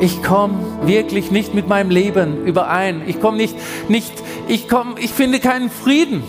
Ich 0.00 0.22
komme 0.22 0.54
wirklich 0.84 1.30
nicht 1.30 1.52
mit 1.52 1.68
meinem 1.68 1.90
Leben 1.90 2.46
überein. 2.46 3.02
Ich 3.06 3.20
komme 3.20 3.36
nicht, 3.36 3.58
nicht, 3.90 4.14
ich 4.48 4.66
komme, 4.66 4.94
ich 4.98 5.10
finde 5.10 5.38
keinen 5.38 5.68
Frieden. 5.68 6.22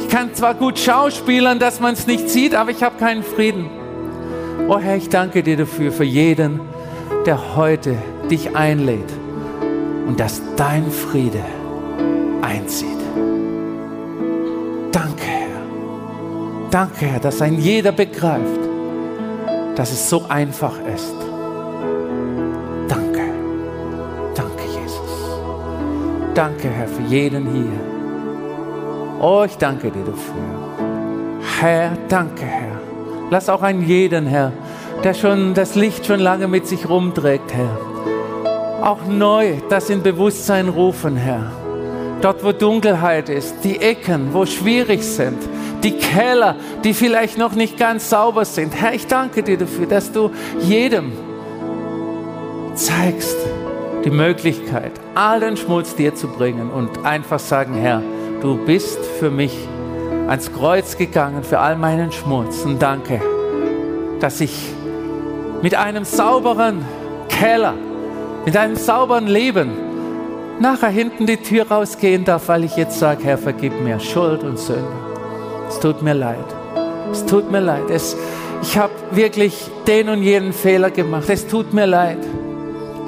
Ich 0.00 0.08
kann 0.08 0.34
zwar 0.34 0.54
gut 0.54 0.80
schauspielern, 0.80 1.60
dass 1.60 1.78
man 1.78 1.94
es 1.94 2.08
nicht 2.08 2.28
sieht, 2.28 2.56
aber 2.56 2.72
ich 2.72 2.82
habe 2.82 2.98
keinen 2.98 3.22
Frieden. 3.22 3.70
Oh 4.66 4.80
Herr, 4.80 4.96
ich 4.96 5.10
danke 5.10 5.44
dir 5.44 5.56
dafür, 5.56 5.92
für 5.92 6.02
jeden, 6.02 6.58
der 7.24 7.54
heute 7.54 7.98
dich 8.28 8.56
einlädt 8.56 9.17
und 10.08 10.18
dass 10.18 10.40
dein 10.56 10.90
Friede 10.90 11.44
einzieht. 12.40 12.88
Danke, 14.90 15.22
Herr. 15.22 16.70
Danke, 16.70 17.06
Herr, 17.06 17.20
dass 17.20 17.42
ein 17.42 17.60
jeder 17.60 17.92
begreift, 17.92 18.60
dass 19.76 19.92
es 19.92 20.08
so 20.08 20.24
einfach 20.28 20.72
ist. 20.94 21.14
Danke. 22.88 23.20
Danke, 24.34 24.62
Jesus. 24.80 25.38
Danke, 26.34 26.68
Herr, 26.70 26.88
für 26.88 27.02
jeden 27.02 27.52
hier. 27.52 29.20
Oh, 29.20 29.44
ich 29.44 29.58
danke 29.58 29.90
dir 29.90 30.04
dafür. 30.04 31.38
Herr, 31.60 31.98
danke, 32.08 32.46
Herr. 32.46 32.80
Lass 33.30 33.50
auch 33.50 33.60
einen 33.60 33.82
jeden, 33.82 34.26
Herr, 34.26 34.52
der 35.04 35.12
schon 35.12 35.52
das 35.52 35.74
Licht 35.74 36.06
schon 36.06 36.20
lange 36.20 36.48
mit 36.48 36.66
sich 36.66 36.88
rumträgt, 36.88 37.52
Herr 37.52 37.87
auch 38.82 39.04
neu 39.06 39.56
das 39.68 39.90
in 39.90 40.02
Bewusstsein 40.02 40.68
rufen, 40.68 41.16
Herr. 41.16 41.52
Dort, 42.20 42.42
wo 42.44 42.52
Dunkelheit 42.52 43.28
ist, 43.28 43.56
die 43.62 43.78
Ecken, 43.80 44.32
wo 44.32 44.44
schwierig 44.44 45.02
sind, 45.04 45.38
die 45.82 45.92
Keller, 45.92 46.56
die 46.82 46.94
vielleicht 46.94 47.38
noch 47.38 47.52
nicht 47.52 47.78
ganz 47.78 48.10
sauber 48.10 48.44
sind. 48.44 48.74
Herr, 48.74 48.94
ich 48.94 49.06
danke 49.06 49.42
dir 49.42 49.56
dafür, 49.56 49.86
dass 49.86 50.10
du 50.10 50.30
jedem 50.60 51.12
zeigst 52.74 53.36
die 54.04 54.10
Möglichkeit, 54.10 54.92
all 55.14 55.40
den 55.40 55.56
Schmutz 55.56 55.94
dir 55.94 56.14
zu 56.14 56.28
bringen 56.28 56.70
und 56.70 57.04
einfach 57.04 57.38
sagen, 57.38 57.74
Herr, 57.74 58.02
du 58.40 58.56
bist 58.56 58.98
für 59.18 59.30
mich 59.30 59.56
ans 60.28 60.52
Kreuz 60.52 60.96
gegangen, 60.96 61.42
für 61.42 61.58
all 61.58 61.76
meinen 61.76 62.12
Schmutz. 62.12 62.64
Und 62.64 62.80
danke, 62.80 63.20
dass 64.20 64.40
ich 64.40 64.54
mit 65.62 65.74
einem 65.74 66.04
sauberen 66.04 66.84
Keller, 67.28 67.74
mit 68.44 68.56
einem 68.56 68.76
sauberen 68.76 69.26
Leben 69.26 69.70
nachher 70.60 70.88
hinten 70.88 71.26
die 71.26 71.36
Tür 71.36 71.68
rausgehen 71.68 72.24
darf, 72.24 72.48
weil 72.48 72.64
ich 72.64 72.76
jetzt 72.76 72.98
sage, 72.98 73.24
Herr, 73.24 73.38
vergib 73.38 73.80
mir 73.80 74.00
Schuld 74.00 74.42
und 74.42 74.58
Sünde. 74.58 74.84
Es 75.68 75.78
tut 75.80 76.02
mir 76.02 76.14
leid. 76.14 76.44
Es 77.12 77.24
tut 77.26 77.50
mir 77.50 77.60
leid. 77.60 77.90
Es, 77.90 78.16
ich 78.62 78.76
habe 78.76 78.92
wirklich 79.10 79.54
den 79.86 80.08
und 80.08 80.22
jenen 80.22 80.52
Fehler 80.52 80.90
gemacht. 80.90 81.28
Es 81.28 81.46
tut 81.46 81.72
mir 81.72 81.86
leid. 81.86 82.18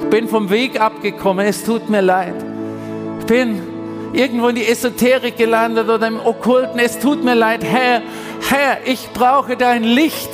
Ich 0.01 0.09
bin 0.09 0.27
vom 0.27 0.49
Weg 0.49 0.79
abgekommen. 0.79 1.45
Es 1.45 1.63
tut 1.63 1.89
mir 1.89 2.01
leid. 2.01 2.35
Ich 3.19 3.25
bin 3.25 3.61
irgendwo 4.13 4.47
in 4.47 4.55
die 4.55 4.65
Esoterik 4.65 5.37
gelandet 5.37 5.89
oder 5.89 6.07
im 6.07 6.19
Okkulten. 6.19 6.79
Es 6.79 6.99
tut 6.99 7.23
mir 7.23 7.35
leid. 7.35 7.63
Herr, 7.63 8.01
Herr, 8.49 8.77
ich 8.85 9.09
brauche 9.13 9.57
dein 9.57 9.83
Licht. 9.83 10.29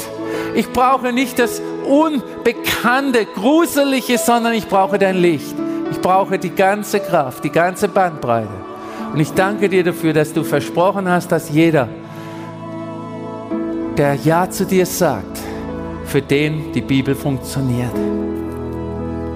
Ich 0.55 0.71
brauche 0.71 1.13
nicht 1.13 1.39
das 1.39 1.61
Unbekannte, 1.87 3.25
Gruselige, 3.25 4.17
sondern 4.17 4.53
ich 4.53 4.67
brauche 4.67 4.97
dein 4.97 5.17
Licht. 5.17 5.55
Ich 5.91 6.01
brauche 6.01 6.37
die 6.37 6.49
ganze 6.49 6.99
Kraft, 6.99 7.43
die 7.43 7.51
ganze 7.51 7.87
Bandbreite. 7.87 8.49
Und 9.13 9.19
ich 9.19 9.31
danke 9.33 9.69
dir 9.69 9.83
dafür, 9.83 10.13
dass 10.13 10.33
du 10.33 10.43
versprochen 10.43 11.07
hast, 11.07 11.31
dass 11.31 11.49
jeder, 11.49 11.87
der 13.97 14.15
Ja 14.15 14.49
zu 14.49 14.65
dir 14.65 14.85
sagt, 14.85 15.39
für 16.05 16.21
den 16.21 16.71
die 16.73 16.81
Bibel 16.81 17.15
funktioniert. 17.15 17.93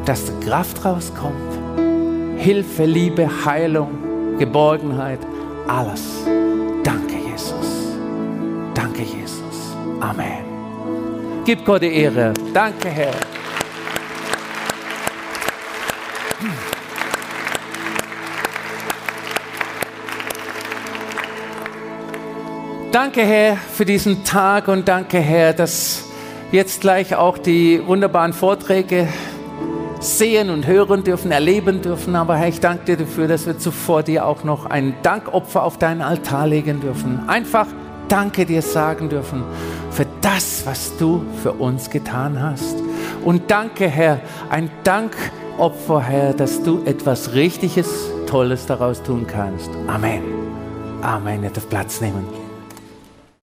Dass 0.05 0.31
Kraft 0.43 0.83
rauskommt, 0.83 1.35
Hilfe, 2.37 2.85
Liebe, 2.85 3.29
Heilung, 3.45 4.37
Geborgenheit, 4.39 5.19
alles. 5.67 6.25
Danke, 6.83 7.15
Jesus. 7.29 7.95
Danke, 8.73 9.03
Jesus. 9.03 9.75
Amen. 9.99 10.50
Gib 11.51 11.65
Gott 11.65 11.81
die 11.81 11.93
Ehre. 11.93 12.33
Danke, 12.53 12.87
Herr. 12.87 13.11
Danke, 22.93 23.21
Herr, 23.23 23.57
für 23.57 23.83
diesen 23.83 24.23
Tag 24.23 24.69
und 24.69 24.87
danke, 24.87 25.19
Herr, 25.19 25.51
dass 25.51 26.05
jetzt 26.53 26.79
gleich 26.79 27.15
auch 27.15 27.37
die 27.37 27.85
wunderbaren 27.85 28.31
Vorträge 28.31 29.09
sehen 29.99 30.49
und 30.49 30.67
hören 30.67 31.03
dürfen, 31.03 31.33
erleben 31.33 31.81
dürfen. 31.81 32.15
Aber 32.15 32.37
Herr, 32.37 32.47
ich 32.47 32.61
danke 32.61 32.85
dir 32.85 32.95
dafür, 32.95 33.27
dass 33.27 33.45
wir 33.45 33.59
zuvor 33.59 34.03
dir 34.03 34.25
auch 34.25 34.45
noch 34.45 34.67
ein 34.67 34.95
Dankopfer 35.03 35.63
auf 35.63 35.77
deinen 35.77 36.01
Altar 36.01 36.47
legen 36.47 36.79
dürfen. 36.79 37.27
Einfach 37.27 37.67
Danke 38.11 38.45
dir 38.45 38.61
sagen 38.61 39.07
dürfen 39.07 39.43
das, 40.21 40.65
was 40.65 40.97
du 40.97 41.25
für 41.41 41.53
uns 41.53 41.89
getan 41.89 42.41
hast. 42.41 42.77
Und 43.23 43.51
danke, 43.51 43.87
Herr, 43.87 44.21
ein 44.49 44.69
Dankopfer, 44.83 46.01
Herr, 46.01 46.33
dass 46.33 46.63
du 46.63 46.83
etwas 46.85 47.33
Richtiges, 47.33 47.87
Tolles 48.27 48.65
daraus 48.65 49.03
tun 49.03 49.27
kannst. 49.27 49.69
Amen. 49.87 50.23
Amen. 51.01 51.43
Ihr 51.43 51.49
dürft 51.49 51.69
Platz 51.69 51.99
nehmen. 51.99 52.40